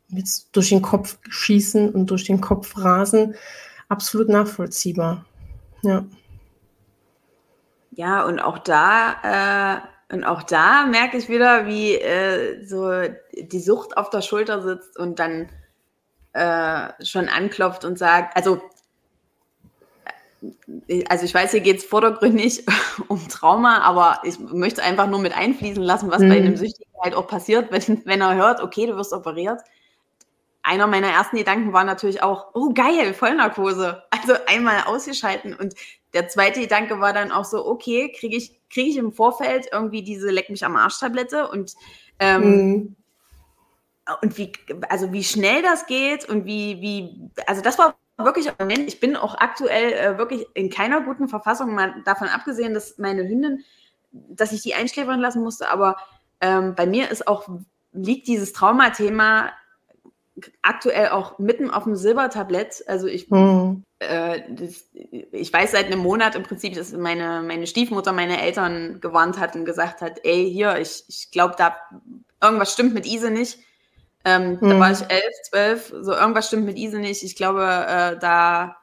[0.09, 3.35] jetzt durch den Kopf schießen und durch den Kopf rasen,
[3.89, 5.25] absolut nachvollziehbar.
[5.83, 6.05] Ja.
[7.93, 12.93] Ja, und auch da, äh, und auch da merke ich wieder, wie äh, so
[13.37, 15.49] die Sucht auf der Schulter sitzt und dann
[16.33, 18.63] äh, schon anklopft und sagt, also
[21.09, 22.65] also ich weiß, hier geht es vordergründig
[23.09, 26.29] um Trauma, aber ich möchte einfach nur mit einfließen lassen, was mhm.
[26.29, 29.61] bei einem Süchtigen halt auch passiert, wenn, wenn er hört, okay, du wirst operiert.
[30.63, 34.03] Einer meiner ersten Gedanken war natürlich auch, oh geil, Vollnarkose.
[34.11, 35.55] Also einmal ausgeschalten.
[35.55, 35.75] Und
[36.13, 40.03] der zweite Gedanke war dann auch so, okay, kriege ich, krieg ich im Vorfeld irgendwie
[40.03, 41.75] diese Leck mich am Arsch-Tablette und
[42.19, 42.97] ähm, mhm.
[44.23, 44.53] Und wie,
[44.89, 48.51] also wie schnell das geht und wie, wie, also das war wirklich,
[48.87, 53.23] ich bin auch aktuell äh, wirklich in keiner guten Verfassung, mal davon abgesehen, dass meine
[53.23, 53.65] Hündin,
[54.13, 55.97] dass ich die einschläfern lassen musste, aber
[56.41, 57.49] ähm, bei mir ist auch,
[57.93, 59.51] liegt dieses Traumathema
[60.63, 62.85] aktuell auch mitten auf dem Silbertablett.
[62.87, 63.85] Also ich, mhm.
[63.99, 64.87] äh, das,
[65.33, 69.55] ich weiß seit einem Monat im Prinzip, dass meine, meine Stiefmutter meine Eltern gewarnt hat
[69.55, 71.77] und gesagt hat, ey, hier, ich, ich glaube, da
[72.43, 73.59] irgendwas stimmt mit Ise nicht.
[74.25, 74.69] Ähm, mhm.
[74.69, 77.23] Da war ich elf, zwölf, so irgendwas stimmt mit Ise nicht.
[77.23, 78.77] Ich glaube, äh, da,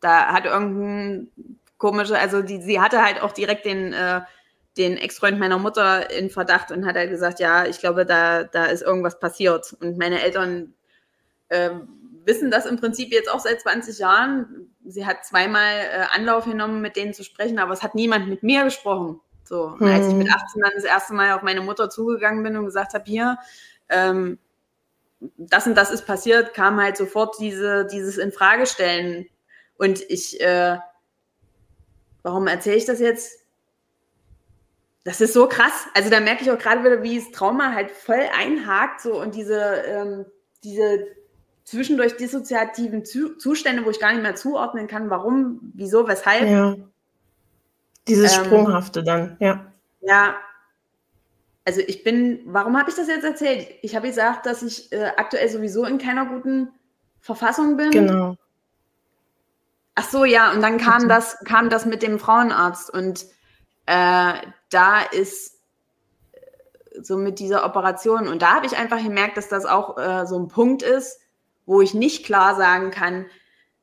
[0.00, 1.28] da hat irgendein
[1.78, 4.22] komischer, also die, sie hatte halt auch direkt den, äh,
[4.76, 8.64] den Ex-Freund meiner Mutter in Verdacht und hat halt gesagt, ja, ich glaube, da, da
[8.66, 9.76] ist irgendwas passiert.
[9.80, 10.74] Und meine Eltern
[11.48, 11.70] äh,
[12.24, 14.70] wissen das im Prinzip jetzt auch seit 20 Jahren.
[14.86, 18.42] Sie hat zweimal äh, Anlauf genommen, mit denen zu sprechen, aber es hat niemand mit
[18.42, 19.20] mir gesprochen.
[19.44, 19.86] So, mhm.
[19.86, 22.94] als ich mit 18 dann das erste Mal auf meine Mutter zugegangen bin und gesagt
[22.94, 23.36] habe, hier,
[23.90, 24.38] ähm,
[25.36, 29.26] das und das ist passiert, kam halt sofort diese, dieses Infragestellen.
[29.76, 30.78] Und ich, äh,
[32.22, 33.40] warum erzähle ich das jetzt?
[35.04, 35.86] Das ist so krass.
[35.94, 39.34] Also da merke ich auch gerade wieder, wie das Trauma halt voll einhakt so und
[39.34, 40.26] diese, ähm,
[40.62, 41.06] diese
[41.64, 46.48] zwischendurch dissoziativen Zustände, wo ich gar nicht mehr zuordnen kann, warum, wieso, weshalb.
[46.48, 46.76] Ja.
[48.06, 49.72] Dieses ähm, Sprunghafte dann, ja.
[50.00, 50.36] Ja.
[51.64, 53.68] Also ich bin, warum habe ich das jetzt erzählt?
[53.82, 56.68] Ich habe gesagt, dass ich äh, aktuell sowieso in keiner guten
[57.20, 57.90] Verfassung bin.
[57.90, 58.36] Genau.
[59.94, 63.24] Ach so, ja, und dann kam das, kam das mit dem Frauenarzt und
[63.86, 64.34] äh,
[64.70, 65.60] da ist
[66.32, 70.26] äh, so mit dieser Operation und da habe ich einfach gemerkt, dass das auch äh,
[70.26, 71.20] so ein Punkt ist,
[71.64, 73.26] wo ich nicht klar sagen kann,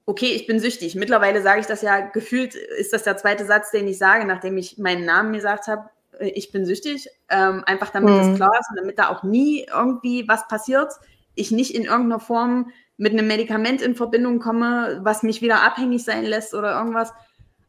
[0.06, 0.96] okay, ich bin süchtig.
[0.96, 4.58] Mittlerweile sage ich das ja, gefühlt ist das der zweite Satz, den ich sage, nachdem
[4.58, 5.90] ich meinen Namen gesagt habe,
[6.22, 8.36] ich bin süchtig, ähm, einfach damit mhm.
[8.36, 10.92] klar ist und damit da auch nie irgendwie was passiert,
[11.36, 16.04] ich nicht in irgendeiner Form mit einem Medikament in Verbindung komme, was mich wieder abhängig
[16.04, 17.12] sein lässt oder irgendwas.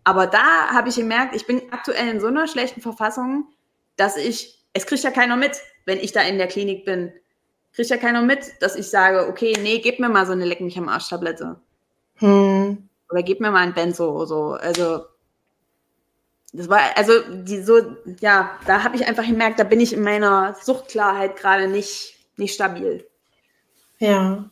[0.04, 3.46] Aber da habe ich gemerkt, ich bin aktuell in so einer schlechten Verfassung,
[3.96, 7.12] dass ich, es kriegt ja keiner mit, wenn ich da in der Klinik bin.
[7.72, 10.60] Kriegt ja keiner mit, dass ich sage, okay, nee, gib mir mal so eine Leck
[10.60, 11.60] mich am Arsch-Tablette.
[12.16, 12.88] Hm.
[13.10, 14.42] Oder gib mir mal ein Benzo oder so.
[14.52, 15.04] Also,
[16.52, 17.80] das war, also, die so,
[18.20, 22.54] ja, da habe ich einfach gemerkt, da bin ich in meiner Suchtklarheit gerade nicht, nicht
[22.54, 23.06] stabil.
[23.98, 24.50] Ja.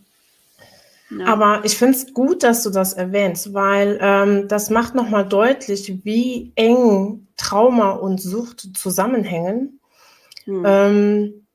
[1.11, 1.27] ja.
[1.27, 6.05] Aber ich finde es gut, dass du das erwähnst, weil ähm, das macht nochmal deutlich,
[6.05, 9.81] wie eng Trauma und Sucht zusammenhängen.
[10.45, 10.65] Hm.
[10.67, 11.47] Ähm,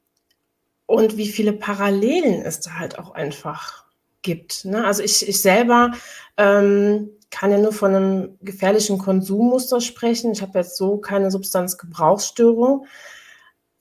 [0.85, 3.85] und wie viele Parallelen es da halt auch einfach
[4.21, 4.65] gibt.
[4.65, 4.85] Ne?
[4.85, 5.91] Also ich, ich selber
[6.37, 10.31] ähm, kann ja nur von einem gefährlichen Konsummuster sprechen.
[10.31, 12.85] Ich habe jetzt so keine Substanzgebrauchsstörung,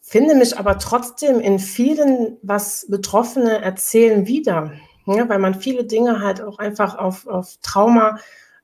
[0.01, 4.73] finde mich aber trotzdem in vielen, was Betroffene erzählen, wieder.
[5.07, 8.19] Ja, weil man viele Dinge halt auch einfach auf, auf Trauma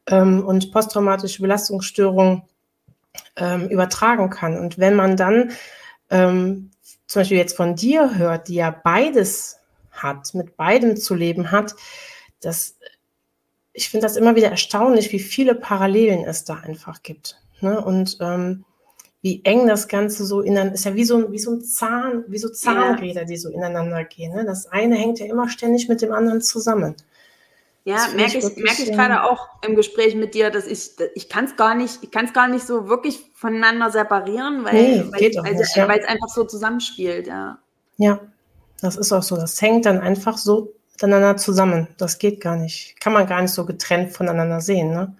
[0.06, 2.48] ähm, und posttraumatische Belastungsstörung
[3.36, 4.58] ähm, übertragen kann.
[4.58, 5.52] Und wenn man dann
[6.10, 6.72] ähm,
[7.06, 9.60] zum Beispiel jetzt von dir hört, die ja beides
[9.92, 11.76] hat, mit beidem zu leben hat,
[12.40, 12.78] das,
[13.80, 17.40] ich finde das immer wieder erstaunlich, wie viele Parallelen es da einfach gibt.
[17.62, 17.82] Ne?
[17.82, 18.64] Und ähm,
[19.22, 22.24] wie eng das Ganze so ineinander ist ja wie so ein, wie so ein Zahn,
[22.28, 24.34] wie so Zahnräder, die so ineinander gehen.
[24.34, 24.44] Ne?
[24.44, 26.94] Das eine hängt ja immer ständig mit dem anderen zusammen.
[27.84, 31.46] Ja, merke ich, merk ich gerade auch im Gespräch mit dir, dass ich, ich kann
[31.46, 35.20] es gar nicht, ich kann es gar nicht so wirklich voneinander separieren, weil, nee, weil,
[35.42, 35.88] weil, ja.
[35.88, 37.58] weil es einfach so zusammenspielt, ja.
[37.96, 38.20] Ja,
[38.82, 39.36] das ist auch so.
[39.36, 41.88] Das hängt dann einfach so miteinander zusammen.
[41.98, 43.00] Das geht gar nicht.
[43.00, 45.16] Kann man gar nicht so getrennt voneinander sehen, ne?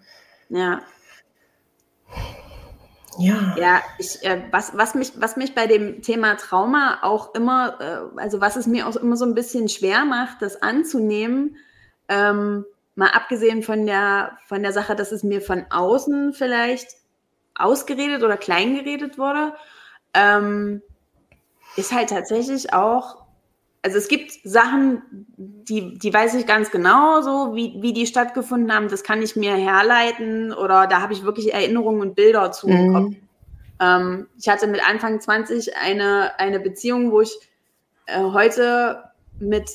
[0.49, 0.83] Ja.
[3.19, 3.55] Ja.
[3.59, 8.21] Ja, ich, äh, was, was, mich, was mich bei dem Thema Trauma auch immer, äh,
[8.21, 11.57] also was es mir auch immer so ein bisschen schwer macht, das anzunehmen,
[12.09, 12.65] ähm,
[12.95, 16.97] mal abgesehen von der, von der Sache, dass es mir von außen vielleicht
[17.55, 19.55] ausgeredet oder kleingeredet wurde,
[20.15, 20.83] ähm,
[21.77, 23.20] ist halt tatsächlich auch,
[23.83, 25.03] also es gibt Sachen,
[25.37, 29.37] die, die weiß ich ganz genau, so wie, wie die stattgefunden haben, das kann ich
[29.37, 32.93] mir herleiten oder da habe ich wirklich Erinnerungen und Bilder zu mhm.
[32.93, 33.15] Kopf.
[33.81, 37.33] Ähm, ich hatte mit Anfang 20 eine, eine Beziehung, wo ich
[38.07, 39.05] äh, heute
[39.39, 39.71] mit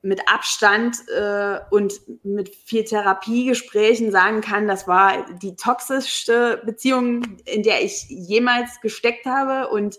[0.00, 1.92] mit Abstand äh, und
[2.22, 9.26] mit viel Therapiegesprächen sagen kann, das war die toxischste Beziehung, in der ich jemals gesteckt
[9.26, 9.68] habe.
[9.68, 9.98] Und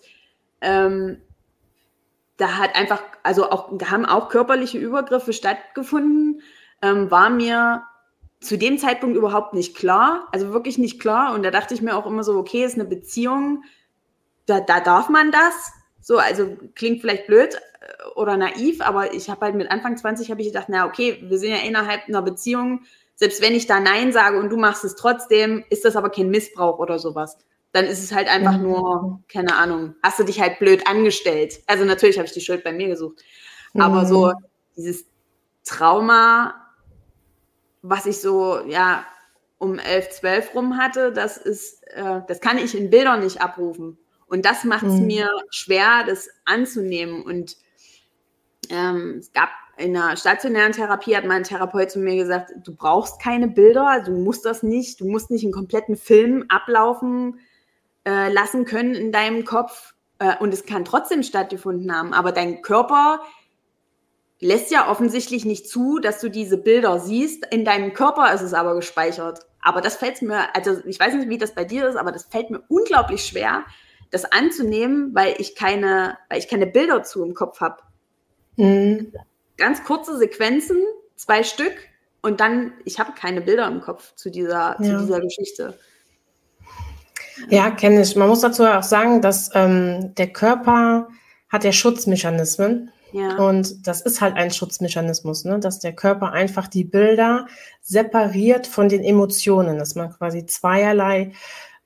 [0.61, 1.21] ähm,
[2.39, 6.41] da hat einfach, also auch, da haben auch körperliche Übergriffe stattgefunden,
[6.81, 7.83] ähm, war mir
[8.39, 11.33] zu dem Zeitpunkt überhaupt nicht klar, also wirklich nicht klar.
[11.35, 13.63] Und da dachte ich mir auch immer so, okay, ist eine Beziehung,
[14.45, 15.73] da, da darf man das.
[15.99, 20.31] So, also klingt vielleicht blöd äh, oder naiv, aber ich habe halt mit Anfang 20
[20.31, 22.83] habe ich gedacht, na okay, wir sind ja innerhalb einer Beziehung,
[23.15, 26.29] selbst wenn ich da Nein sage und du machst es trotzdem, ist das aber kein
[26.29, 27.37] Missbrauch oder sowas.
[27.71, 28.63] Dann ist es halt einfach mhm.
[28.63, 31.61] nur, keine Ahnung, hast du dich halt blöd angestellt.
[31.67, 33.23] Also natürlich habe ich die Schuld bei mir gesucht.
[33.73, 33.81] Mhm.
[33.81, 34.33] Aber so
[34.75, 35.05] dieses
[35.63, 36.55] Trauma,
[37.81, 39.05] was ich so, ja,
[39.59, 43.97] um 11, 12 rum hatte, das ist, äh, das kann ich in Bildern nicht abrufen.
[44.25, 45.07] Und das macht es mhm.
[45.07, 47.23] mir schwer, das anzunehmen.
[47.23, 47.57] Und
[48.69, 53.21] ähm, es gab in der stationären Therapie hat mein Therapeut zu mir gesagt, du brauchst
[53.21, 57.39] keine Bilder, du musst das nicht, du musst nicht einen kompletten Film ablaufen
[58.05, 59.93] äh, lassen können in deinem Kopf.
[60.19, 63.21] Äh, und es kann trotzdem stattgefunden haben, aber dein Körper
[64.39, 67.45] lässt ja offensichtlich nicht zu, dass du diese Bilder siehst.
[67.47, 69.41] In deinem Körper ist es aber gespeichert.
[69.61, 72.23] Aber das fällt mir, also ich weiß nicht, wie das bei dir ist, aber das
[72.23, 73.65] fällt mir unglaublich schwer,
[74.11, 77.83] das anzunehmen, weil ich keine, weil ich keine Bilder zu im Kopf habe.
[78.55, 79.11] Mhm.
[79.57, 80.81] Ganz kurze Sequenzen,
[81.17, 81.73] zwei Stück,
[82.21, 84.81] und dann, ich habe keine Bilder im Kopf zu dieser, ja.
[84.81, 85.77] zu dieser Geschichte.
[87.49, 88.15] Ja, kenne ich.
[88.15, 91.07] Man muss dazu auch sagen, dass ähm, der Körper
[91.47, 92.91] hat ja Schutzmechanismen.
[93.11, 93.37] Ja.
[93.37, 95.59] Und das ist halt ein Schutzmechanismus, ne?
[95.59, 97.47] dass der Körper einfach die Bilder
[97.81, 101.31] separiert von den Emotionen, dass man quasi zweierlei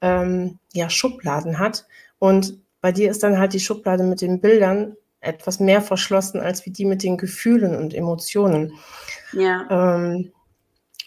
[0.01, 1.85] ähm, ja, Schubladen hat.
[2.19, 6.65] Und bei dir ist dann halt die Schublade mit den Bildern etwas mehr verschlossen als
[6.65, 8.73] wie die mit den Gefühlen und Emotionen.
[9.31, 9.65] Ja.
[9.69, 10.33] Ähm,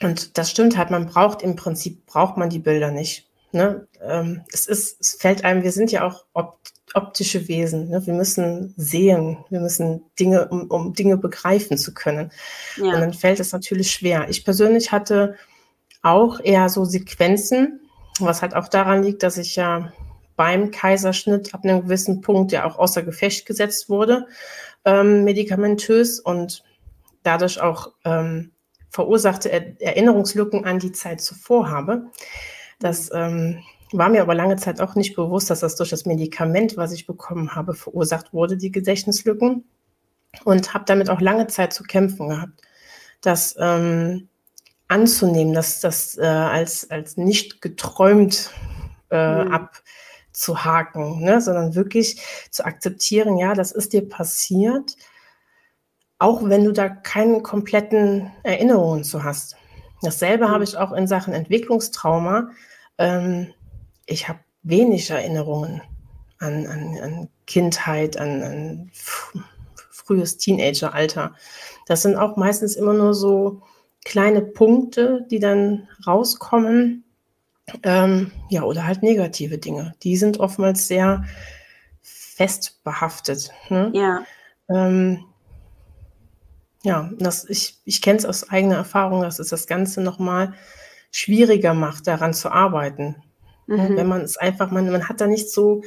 [0.02, 3.25] und das stimmt halt, man braucht im Prinzip, braucht man die Bilder nicht.
[3.56, 3.88] Ne?
[4.00, 7.90] Ähm, es ist, es fällt einem, wir sind ja auch opt optische Wesen.
[7.90, 8.06] Ne?
[8.06, 12.30] Wir müssen sehen, wir müssen Dinge, um, um Dinge begreifen zu können.
[12.76, 12.84] Ja.
[12.84, 14.28] Und dann fällt es natürlich schwer.
[14.30, 15.34] Ich persönlich hatte
[16.00, 17.80] auch eher so Sequenzen,
[18.18, 19.92] was halt auch daran liegt, dass ich ja
[20.36, 24.26] beim Kaiserschnitt ab einem gewissen Punkt ja auch außer Gefecht gesetzt wurde,
[24.84, 26.62] ähm, medikamentös und
[27.22, 28.52] dadurch auch ähm,
[28.90, 32.06] verursachte er Erinnerungslücken an die Zeit zuvor habe.
[32.78, 33.62] Das ähm,
[33.92, 37.06] war mir aber lange Zeit auch nicht bewusst, dass das durch das Medikament, was ich
[37.06, 39.64] bekommen habe, verursacht wurde, die Gedächtnislücken.
[40.44, 42.60] Und habe damit auch lange Zeit zu kämpfen gehabt,
[43.22, 44.28] das ähm,
[44.86, 48.50] anzunehmen, dass das äh, als, als nicht geträumt
[49.10, 49.68] äh, mhm.
[50.32, 51.40] abzuhaken, ne?
[51.40, 52.20] sondern wirklich
[52.50, 54.96] zu akzeptieren, ja, das ist dir passiert
[56.18, 59.56] auch wenn du da keine kompletten Erinnerungen zu hast.
[60.02, 60.50] Dasselbe mhm.
[60.50, 62.50] habe ich auch in Sachen Entwicklungstrauma.
[62.98, 63.52] Ähm,
[64.06, 65.82] ich habe wenig Erinnerungen
[66.38, 68.90] an, an, an Kindheit, an, an
[69.90, 71.34] frühes Teenageralter.
[71.86, 73.62] Das sind auch meistens immer nur so
[74.04, 77.04] kleine Punkte, die dann rauskommen.
[77.82, 79.94] Ähm, ja, oder halt negative Dinge.
[80.02, 81.24] Die sind oftmals sehr
[82.02, 83.50] fest behaftet.
[83.68, 83.90] Ne?
[83.94, 84.24] Ja.
[84.68, 85.24] Ähm,
[86.86, 90.54] ja, das, ich, ich kenne es aus eigener Erfahrung, dass es das Ganze nochmal
[91.10, 93.16] schwieriger macht, daran zu arbeiten.
[93.66, 93.96] Mhm.
[93.96, 95.82] Wenn man es einfach, man, man hat da nicht so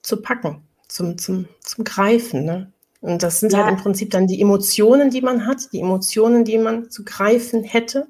[0.00, 2.46] zu packen, zum, zum, zum Greifen.
[2.46, 2.72] Ne?
[3.02, 3.66] Und das sind halt ja.
[3.66, 7.62] halt im Prinzip dann die Emotionen, die man hat, die Emotionen, die man zu greifen
[7.62, 8.06] hätte.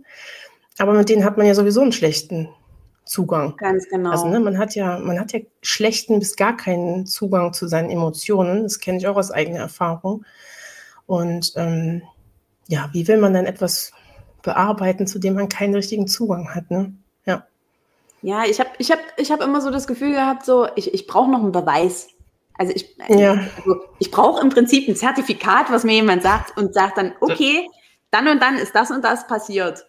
[0.78, 2.48] Aber mit denen hat man ja sowieso einen schlechten
[3.04, 3.56] Zugang.
[3.56, 4.12] Ganz genau.
[4.12, 7.90] Also ne, man hat ja, man hat ja schlechten bis gar keinen Zugang zu seinen
[7.90, 8.62] Emotionen.
[8.62, 10.24] Das kenne ich auch aus eigener Erfahrung.
[11.06, 12.02] Und ähm,
[12.68, 13.92] ja, wie will man dann etwas
[14.42, 16.70] bearbeiten, zu dem man keinen richtigen Zugang hat?
[16.70, 16.94] Ne?
[17.24, 17.46] Ja.
[18.22, 21.06] Ja, ich habe ich hab, ich hab immer so das Gefühl gehabt, so, ich, ich
[21.06, 22.08] brauche noch einen Beweis.
[22.58, 23.32] Also ich, ja.
[23.32, 27.68] also ich brauche im Prinzip ein Zertifikat, was mir jemand sagt und sagt dann, okay,
[28.10, 29.84] dann und dann ist das und das passiert.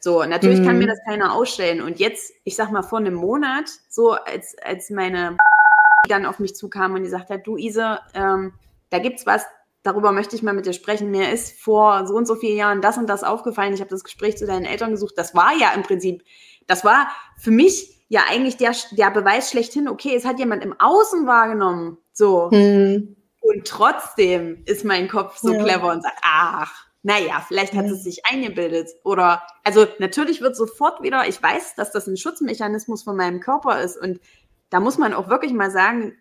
[0.00, 0.66] So, natürlich mhm.
[0.66, 0.90] kann mir mhm.
[0.90, 1.80] das keiner ausstellen.
[1.80, 5.36] Und jetzt, ich sag mal, vor einem Monat, so als, als meine
[6.08, 8.52] dann auf mich zukam und die sagt hat, du Ise, ähm,
[8.90, 9.46] da gibt's was,
[9.84, 11.12] darüber möchte ich mal mit dir sprechen.
[11.12, 13.74] Mir ist vor so und so vielen Jahren das und das aufgefallen.
[13.74, 15.14] Ich habe das Gespräch zu deinen Eltern gesucht.
[15.16, 16.24] Das war ja im Prinzip,
[16.66, 17.08] das war
[17.38, 21.98] für mich ja eigentlich der, der Beweis schlechthin, okay, es hat jemand im Außen wahrgenommen.
[22.12, 22.50] So.
[22.50, 23.16] Hm.
[23.40, 25.62] Und trotzdem ist mein Kopf so ja.
[25.62, 27.92] clever und sagt, ach, naja, vielleicht hat ja.
[27.92, 28.88] es sich eingebildet.
[29.04, 33.82] Oder, also natürlich wird sofort wieder, ich weiß, dass das ein Schutzmechanismus von meinem Körper
[33.82, 33.98] ist.
[33.98, 34.20] Und
[34.70, 36.16] da muss man auch wirklich mal sagen,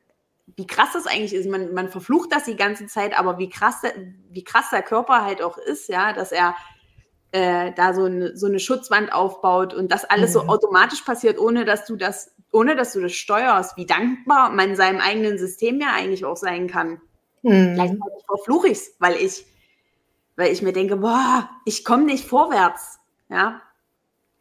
[0.56, 1.50] wie krass das eigentlich ist.
[1.50, 3.82] Man, man verflucht das die ganze Zeit, aber wie krass,
[4.30, 6.56] wie krass der Körper halt auch ist, ja, dass er
[7.32, 10.34] äh, da so eine, so eine Schutzwand aufbaut und das alles mhm.
[10.34, 14.76] so automatisch passiert, ohne dass du das, ohne dass du das steuerst, wie dankbar man
[14.76, 17.02] seinem eigenen System ja eigentlich auch sein kann.
[17.42, 17.74] Mhm.
[17.74, 19.46] Gleichzeitig verfluche ich es, weil ich,
[20.36, 23.00] weil ich mir denke, boah, ich komme nicht vorwärts.
[23.30, 23.62] Ja,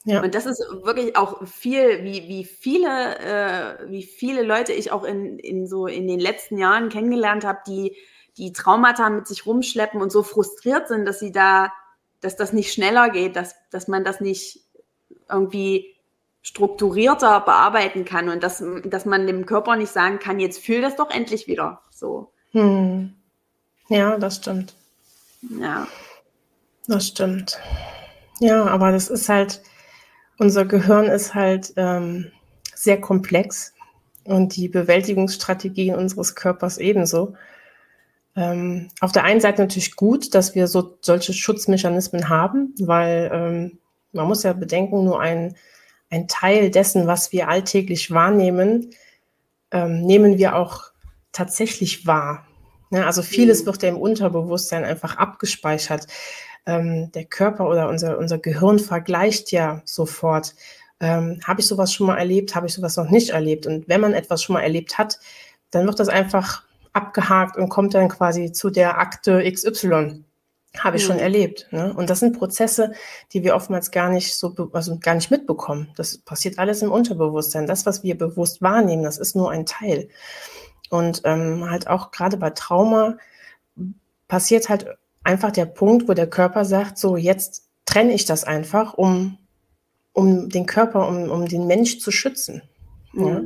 [0.04, 0.22] ja.
[0.22, 5.04] Und das ist wirklich auch viel, wie, wie viele, äh, wie viele Leute ich auch
[5.04, 7.96] in, in so in den letzten Jahren kennengelernt habe, die
[8.36, 11.72] die Traumata mit sich rumschleppen und so frustriert sind, dass sie da,
[12.20, 14.60] dass das nicht schneller geht, dass, dass man das nicht
[15.30, 15.94] irgendwie
[16.40, 20.96] strukturierter bearbeiten kann und dass, dass man dem Körper nicht sagen kann, jetzt fühl das
[20.96, 21.82] doch endlich wieder.
[21.90, 22.32] So.
[22.52, 23.14] Hm.
[23.88, 24.74] Ja, das stimmt.
[25.42, 25.86] Ja.
[26.88, 27.58] Das stimmt.
[28.40, 29.62] Ja, aber das ist halt,
[30.42, 32.32] unser Gehirn ist halt ähm,
[32.74, 33.74] sehr komplex
[34.24, 37.34] und die Bewältigungsstrategien unseres Körpers ebenso.
[38.34, 43.78] Ähm, auf der einen Seite natürlich gut, dass wir so solche Schutzmechanismen haben, weil ähm,
[44.10, 45.54] man muss ja bedenken, nur ein,
[46.10, 48.90] ein Teil dessen, was wir alltäglich wahrnehmen,
[49.70, 50.90] ähm, nehmen wir auch
[51.30, 52.44] tatsächlich wahr.
[52.90, 53.66] Ja, also vieles mhm.
[53.66, 56.08] wird ja im Unterbewusstsein einfach abgespeichert.
[56.66, 60.54] Ähm, der Körper oder unser, unser Gehirn vergleicht ja sofort.
[61.00, 62.54] Ähm, habe ich sowas schon mal erlebt?
[62.54, 63.66] Habe ich sowas noch nicht erlebt?
[63.66, 65.18] Und wenn man etwas schon mal erlebt hat,
[65.70, 70.24] dann wird das einfach abgehakt und kommt dann quasi zu der Akte XY.
[70.78, 71.06] Habe ich mhm.
[71.08, 71.66] schon erlebt.
[71.70, 71.92] Ne?
[71.92, 72.92] Und das sind Prozesse,
[73.32, 75.90] die wir oftmals gar nicht so, also gar nicht mitbekommen.
[75.96, 77.66] Das passiert alles im Unterbewusstsein.
[77.66, 80.08] Das, was wir bewusst wahrnehmen, das ist nur ein Teil.
[80.88, 83.16] Und ähm, halt auch gerade bei Trauma
[84.28, 84.86] passiert halt
[85.24, 89.38] einfach der Punkt, wo der Körper sagt, so jetzt trenne ich das einfach, um,
[90.12, 92.62] um den Körper, um, um den Mensch zu schützen.
[93.12, 93.26] Mhm.
[93.26, 93.42] Ja?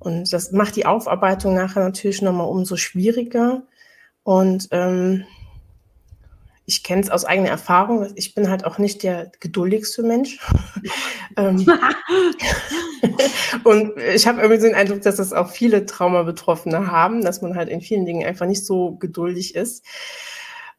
[0.00, 3.62] Und das macht die Aufarbeitung nachher natürlich nochmal umso schwieriger.
[4.22, 5.24] Und ähm,
[6.66, 10.38] ich kenne es aus eigener Erfahrung, ich bin halt auch nicht der geduldigste Mensch.
[11.36, 11.66] ähm,
[13.64, 17.56] und ich habe irgendwie so den Eindruck, dass das auch viele Traumabetroffene haben, dass man
[17.56, 19.84] halt in vielen Dingen einfach nicht so geduldig ist.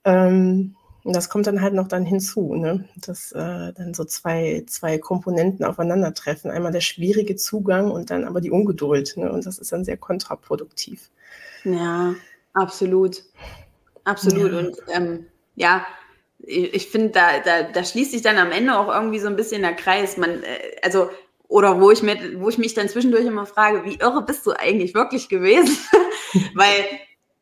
[0.04, 2.88] Ähm, und das kommt dann halt noch dann hinzu, ne?
[2.97, 6.52] dass äh, dann so zwei, zwei Komponenten aufeinandertreffen.
[6.52, 9.16] Einmal der schwierige Zugang und dann aber die Ungeduld.
[9.16, 9.32] Ne?
[9.32, 11.10] Und das ist dann sehr kontraproduktiv.
[11.64, 12.14] Ja,
[12.54, 13.24] absolut.
[14.04, 14.52] Absolut.
[14.52, 14.60] Ja.
[14.60, 15.26] Und ähm,
[15.56, 15.86] ja,
[16.39, 19.62] ich finde, da, da, da schließt sich dann am Ende auch irgendwie so ein bisschen
[19.62, 20.18] der Kreis.
[20.18, 21.10] Man, äh, also,
[21.47, 24.52] oder wo ich, mit, wo ich mich dann zwischendurch immer frage, wie irre bist du
[24.52, 25.78] eigentlich wirklich gewesen?
[26.54, 26.86] Weil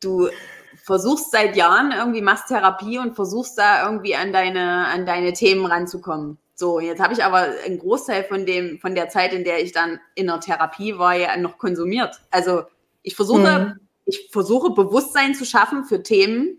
[0.00, 0.28] du
[0.76, 5.66] versuchst seit Jahren irgendwie, machst Therapie und versuchst da irgendwie an deine, an deine Themen
[5.66, 6.38] ranzukommen.
[6.54, 9.72] So, jetzt habe ich aber einen Großteil von dem, von der Zeit, in der ich
[9.72, 12.20] dann in der Therapie war, ja noch konsumiert.
[12.30, 12.62] Also
[13.02, 13.80] ich versuche, mhm.
[14.06, 16.58] ich versuche Bewusstsein zu schaffen für Themen,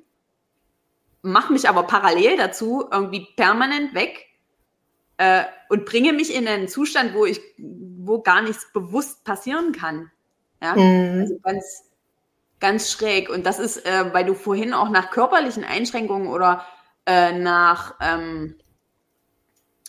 [1.21, 4.27] mache mich aber parallel dazu irgendwie permanent weg
[5.17, 10.09] äh, und bringe mich in einen Zustand, wo ich, wo gar nichts bewusst passieren kann.
[10.61, 11.21] Ja, mhm.
[11.21, 11.88] also ganz,
[12.59, 13.29] ganz schräg.
[13.29, 16.65] Und das ist, äh, weil du vorhin auch nach körperlichen Einschränkungen oder
[17.05, 18.55] äh, nach, ähm,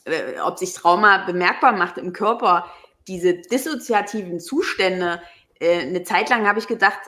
[0.04, 2.66] äh, ob sich Trauma bemerkbar macht im Körper,
[3.08, 5.20] diese dissoziativen Zustände.
[5.58, 7.00] Äh, eine Zeit lang habe ich gedacht,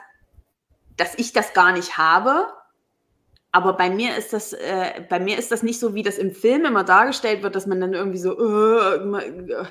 [0.97, 2.53] dass ich das gar nicht habe
[3.53, 6.33] aber bei mir ist das, äh, bei mir ist das nicht so, wie das im
[6.33, 9.67] Film immer dargestellt wird, dass man dann irgendwie so, äh,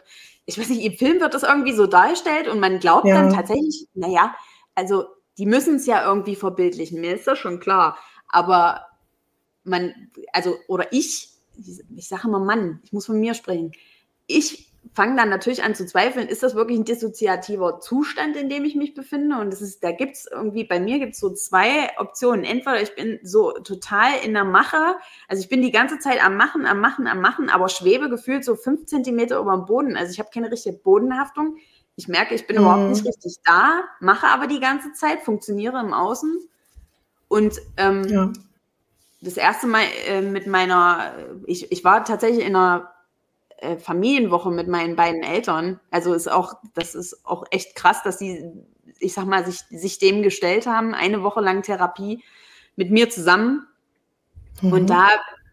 [0.46, 3.16] ich weiß nicht, im Film wird das irgendwie so dargestellt und man glaubt ja.
[3.16, 4.36] dann tatsächlich, naja,
[4.76, 5.06] also
[5.42, 7.98] die müssen es ja irgendwie verbildlichen, mir ist das schon klar.
[8.28, 8.86] Aber
[9.64, 9.92] man,
[10.34, 11.30] also, oder ich,
[11.96, 13.72] ich sage immer Mann, ich muss von mir sprechen.
[14.28, 18.66] Ich fange dann natürlich an zu zweifeln, ist das wirklich ein dissoziativer Zustand, in dem
[18.66, 19.40] ich mich befinde?
[19.40, 22.46] Und das ist, da gibt es irgendwie, bei mir gibt es so zwei Optionen.
[22.46, 24.96] Entweder ich bin so total in der Mache,
[25.28, 28.46] also ich bin die ganze Zeit am Machen, am Machen, am Machen, aber schwebe gefühlt
[28.46, 29.98] so fünf Zentimeter über dem Boden.
[29.98, 31.58] Also ich habe keine richtige Bodenhaftung.
[32.02, 32.64] Ich merke, ich bin mhm.
[32.64, 36.36] überhaupt nicht richtig da, mache aber die ganze Zeit, funktioniere im Außen.
[37.28, 38.34] Und ähm, ja.
[39.22, 41.14] das erste Mal äh, mit meiner,
[41.46, 42.92] ich, ich war tatsächlich in einer
[43.58, 45.80] äh, Familienwoche mit meinen beiden Eltern.
[45.92, 48.52] Also ist auch, das ist auch echt krass, dass sie,
[48.98, 52.24] ich sag mal, sich, sich dem gestellt haben, eine Woche lang Therapie
[52.76, 53.68] mit mir zusammen.
[54.62, 54.74] Mhm.
[54.74, 55.08] Und da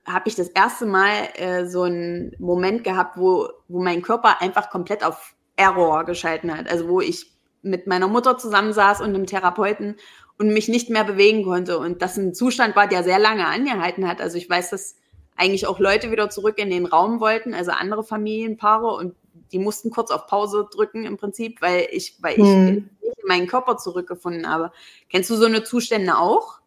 [0.07, 4.71] habe ich das erste Mal äh, so einen Moment gehabt, wo, wo mein Körper einfach
[4.71, 6.71] komplett auf Error geschalten hat.
[6.71, 7.33] Also wo ich
[7.63, 9.97] mit meiner Mutter zusammensaß und einem Therapeuten
[10.39, 11.79] und mich nicht mehr bewegen konnte.
[11.79, 14.21] Und das ein Zustand war, der sehr lange angehalten hat.
[14.21, 14.97] Also ich weiß, dass
[15.37, 19.15] eigentlich auch Leute wieder zurück in den Raum wollten, also andere Familienpaare und
[19.53, 22.91] die mussten kurz auf Pause drücken im Prinzip, weil ich, weil ich hm.
[23.27, 24.73] meinen Körper zurückgefunden habe.
[25.09, 26.59] Kennst du so eine Zustände auch?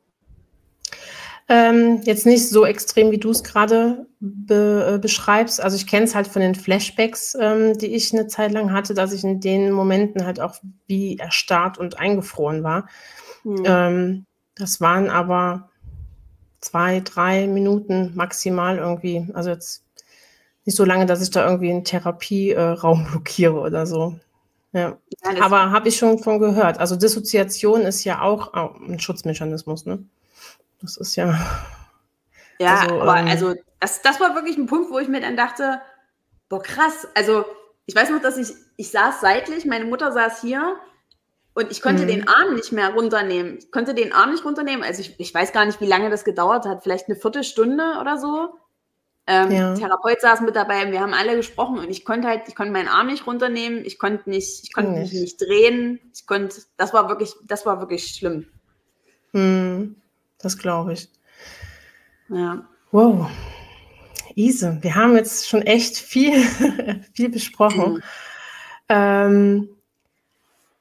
[1.54, 5.60] Ähm, jetzt nicht so extrem, wie du es gerade be äh, beschreibst.
[5.60, 8.94] Also ich kenne es halt von den Flashbacks, ähm, die ich eine Zeit lang hatte,
[8.94, 10.56] dass ich in den Momenten halt auch
[10.88, 12.88] wie erstarrt und eingefroren war.
[13.44, 13.64] Hm.
[13.66, 14.26] Ähm,
[14.56, 15.70] das waren aber
[16.62, 19.28] zwei, drei Minuten maximal irgendwie.
[19.34, 19.84] Also jetzt
[20.64, 24.18] nicht so lange, dass ich da irgendwie einen Therapieraum äh, blockiere oder so.
[24.72, 24.98] Ja.
[25.26, 26.80] ja Aber habe ich schon von gehört.
[26.80, 30.06] Also Dissoziation ist ja auch ein Schutzmechanismus, ne?
[30.82, 31.40] Das ist ja.
[32.60, 35.36] Ja, also, aber ähm, also das, das war wirklich ein Punkt, wo ich mir dann
[35.36, 35.82] dachte,
[36.50, 37.08] boah, krass.
[37.16, 37.46] Also
[37.86, 40.76] ich weiß noch, dass ich, ich saß seitlich, meine Mutter saß hier
[41.54, 42.08] und ich konnte mhm.
[42.08, 43.58] den Arm nicht mehr runternehmen.
[43.58, 44.84] Ich konnte den Arm nicht runternehmen.
[44.84, 46.84] Also ich, ich weiß gar nicht, wie lange das gedauert hat.
[46.84, 48.56] Vielleicht eine Viertelstunde oder so.
[49.28, 49.74] Ähm, ja.
[49.76, 52.88] Therapeut saß mit dabei, wir haben alle gesprochen und ich konnte halt, ich konnte meinen
[52.88, 57.08] Arm nicht runternehmen, ich konnte nicht, ich konnte mich nicht drehen, ich konnte, das war
[57.08, 58.48] wirklich, das war wirklich schlimm.
[59.32, 60.01] Hm,
[60.42, 61.10] das glaube ich.
[62.30, 62.64] Ja.
[62.92, 63.30] Wow.
[64.36, 66.44] Ise, wir haben jetzt schon echt viel,
[67.14, 67.94] viel besprochen.
[67.94, 68.02] Mhm.
[68.90, 69.70] Ähm,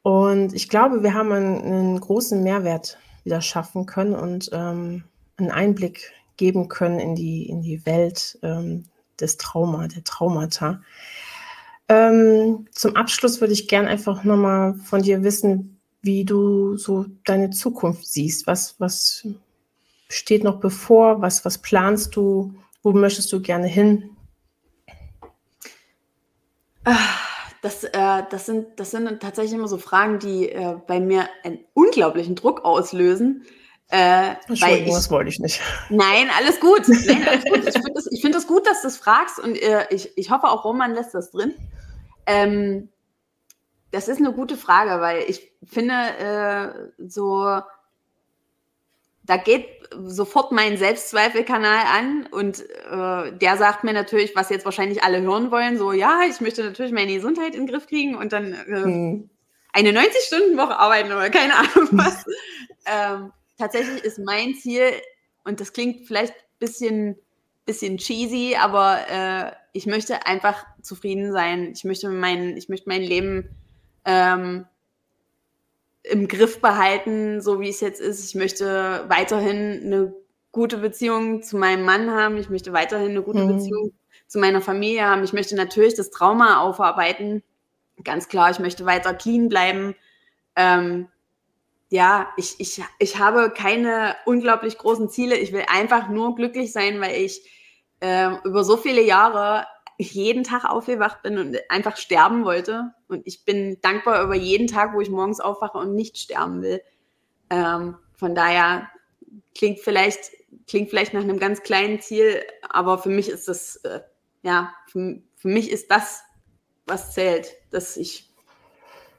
[0.03, 5.05] und ich glaube, wir haben einen, einen großen Mehrwert wieder schaffen können und ähm,
[5.37, 8.85] einen Einblick geben können in die, in die Welt ähm,
[9.21, 10.81] des Trauma, der Traumata.
[11.89, 17.51] Ähm, zum Abschluss würde ich gerne einfach nochmal von dir wissen, wie du so deine
[17.51, 18.47] Zukunft siehst.
[18.47, 19.27] Was, was
[20.11, 21.23] steht noch bevor?
[21.23, 22.55] Was, was planst du?
[22.83, 24.11] Wo möchtest du gerne hin?
[26.85, 26.97] Ah,
[27.63, 31.61] das, äh, das, sind, das sind tatsächlich immer so Fragen, die äh, bei mir einen
[31.75, 33.45] unglaublichen Druck auslösen.
[33.89, 35.61] Äh, Entschuldigung, ich, das wollte ich nicht.
[35.91, 36.89] Nein, alles gut.
[36.89, 37.69] Nein, alles gut.
[37.69, 40.49] Ich finde es find das gut, dass du das fragst und äh, ich, ich hoffe
[40.49, 41.55] auch, Roman lässt das drin.
[42.27, 42.89] Ähm,
[43.91, 47.61] das ist eine gute Frage, weil ich finde, äh, so
[49.31, 55.05] da geht sofort mein Selbstzweifelkanal an und äh, der sagt mir natürlich, was jetzt wahrscheinlich
[55.05, 58.33] alle hören wollen, so ja, ich möchte natürlich meine Gesundheit in den Griff kriegen und
[58.33, 59.31] dann äh, hm.
[59.73, 62.25] eine 90-Stunden-Woche arbeiten oder keine Ahnung was.
[62.87, 64.91] ähm, tatsächlich ist mein Ziel,
[65.45, 67.17] und das klingt vielleicht ein bisschen,
[67.65, 71.71] bisschen cheesy, aber äh, ich möchte einfach zufrieden sein.
[71.73, 73.49] Ich möchte mein, ich möchte mein Leben
[74.05, 74.67] ähm,
[76.03, 78.25] im Griff behalten, so wie es jetzt ist.
[78.25, 80.15] Ich möchte weiterhin eine
[80.53, 82.37] gute Beziehung zu meinem Mann haben.
[82.37, 83.57] Ich möchte weiterhin eine gute mhm.
[83.57, 83.93] Beziehung
[84.27, 85.25] zu meiner Familie haben.
[85.25, 87.43] Ich möchte natürlich das Trauma aufarbeiten.
[88.03, 89.95] Ganz klar, ich möchte weiter clean bleiben.
[90.57, 91.09] Ähm,
[91.91, 95.37] ja, ich, ich, ich habe keine unglaublich großen Ziele.
[95.37, 97.43] Ich will einfach nur glücklich sein, weil ich
[98.01, 99.67] äh, über so viele Jahre
[100.09, 102.95] jeden Tag aufgewacht bin und einfach sterben wollte.
[103.09, 106.81] Und ich bin dankbar über jeden Tag, wo ich morgens aufwache und nicht sterben will.
[107.51, 108.89] Ähm, von daher
[109.55, 110.31] klingt vielleicht,
[110.67, 114.01] klingt vielleicht nach einem ganz kleinen Ziel, aber für mich ist das, äh,
[114.43, 116.23] ja, für, für mich ist das,
[116.87, 118.33] was zählt, dass ich,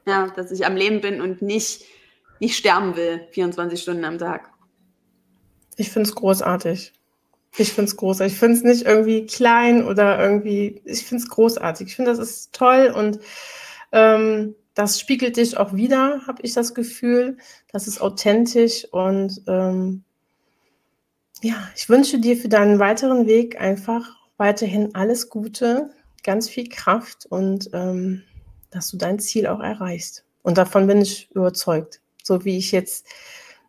[0.06, 1.84] ja, dass ich am Leben bin und nicht,
[2.40, 4.50] nicht sterben will, 24 Stunden am Tag.
[5.76, 6.92] Ich finde es großartig.
[7.56, 8.32] Ich finde es großartig.
[8.32, 11.88] Ich finde es nicht irgendwie klein oder irgendwie, ich finde es großartig.
[11.88, 13.20] Ich finde, das ist toll und
[13.92, 17.36] ähm, das spiegelt dich auch wieder, habe ich das Gefühl.
[17.70, 20.02] Das ist authentisch und ähm,
[21.42, 25.90] ja, ich wünsche dir für deinen weiteren Weg einfach weiterhin alles Gute,
[26.22, 28.22] ganz viel Kraft und ähm,
[28.70, 30.24] dass du dein Ziel auch erreichst.
[30.42, 32.00] Und davon bin ich überzeugt.
[32.22, 33.06] So wie ich jetzt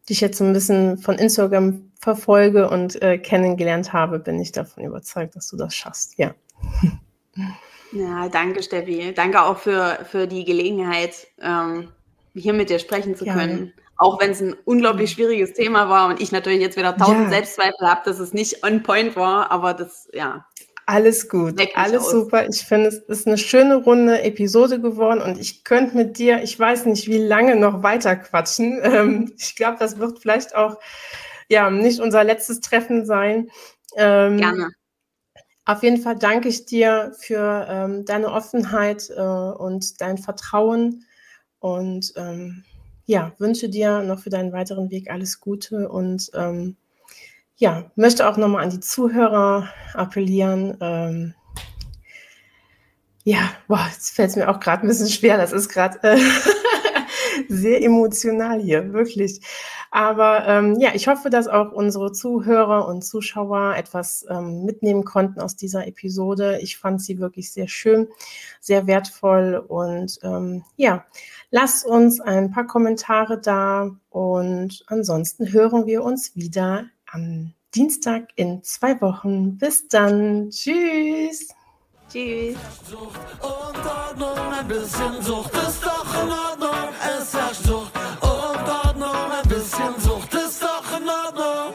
[0.10, 5.36] dich jetzt ein bisschen von Instagram verfolge und äh, kennengelernt habe, bin ich davon überzeugt,
[5.36, 6.18] dass du das schaffst.
[6.18, 6.34] Ja.
[7.94, 9.14] Ja, danke, Steffi.
[9.14, 11.90] Danke auch für, für die Gelegenheit, ähm,
[12.34, 13.74] hier mit dir sprechen zu können.
[13.76, 13.84] Ja.
[13.98, 17.30] Auch wenn es ein unglaublich schwieriges Thema war und ich natürlich jetzt wieder tausend ja.
[17.30, 20.46] Selbstzweifel habe, dass es nicht on point war, aber das, ja,
[20.86, 22.12] alles gut, alles aus.
[22.12, 22.48] super.
[22.48, 26.60] Ich finde, es ist eine schöne runde Episode geworden und ich könnte mit dir, ich
[26.60, 28.82] weiß nicht, wie lange noch weiter quatschen.
[28.84, 30.78] Ähm, ich glaube, das wird vielleicht auch
[31.48, 33.50] ja nicht unser letztes Treffen sein.
[33.96, 34.70] Ähm, Gerne.
[35.66, 41.06] Auf jeden Fall danke ich dir für ähm, deine Offenheit äh, und dein Vertrauen
[41.60, 42.66] und ähm,
[43.06, 46.76] ja, wünsche dir noch für deinen weiteren Weg alles Gute und ähm,
[47.64, 50.78] ja, möchte auch nochmal an die Zuhörer appellieren.
[50.82, 51.34] Ähm,
[53.24, 55.38] ja, boah, jetzt fällt es mir auch gerade ein bisschen schwer.
[55.38, 56.20] Das ist gerade äh,
[57.48, 59.40] sehr emotional hier, wirklich.
[59.92, 65.40] Aber ähm, ja, ich hoffe, dass auch unsere Zuhörer und Zuschauer etwas ähm, mitnehmen konnten
[65.40, 66.60] aus dieser Episode.
[66.62, 68.10] Ich fand sie wirklich sehr schön,
[68.60, 71.06] sehr wertvoll und ähm, ja,
[71.50, 78.64] lasst uns ein paar Kommentare da und ansonsten hören wir uns wieder am Dienstag in
[78.64, 79.58] zwei Wochen.
[79.58, 80.50] Bis dann.
[80.50, 81.48] Tschüss.
[82.12, 82.58] Tschüss.
[82.92, 86.94] Und Ordnung, ein bisschen Sucht ist doch in Ordnung.
[87.20, 87.92] Es herrscht Sucht
[88.22, 91.74] und Ordnung, ein bisschen Sucht ist doch in Ordnung.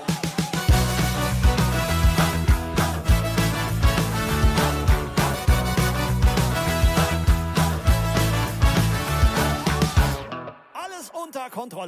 [10.74, 11.86] Alles unter Kontrolle.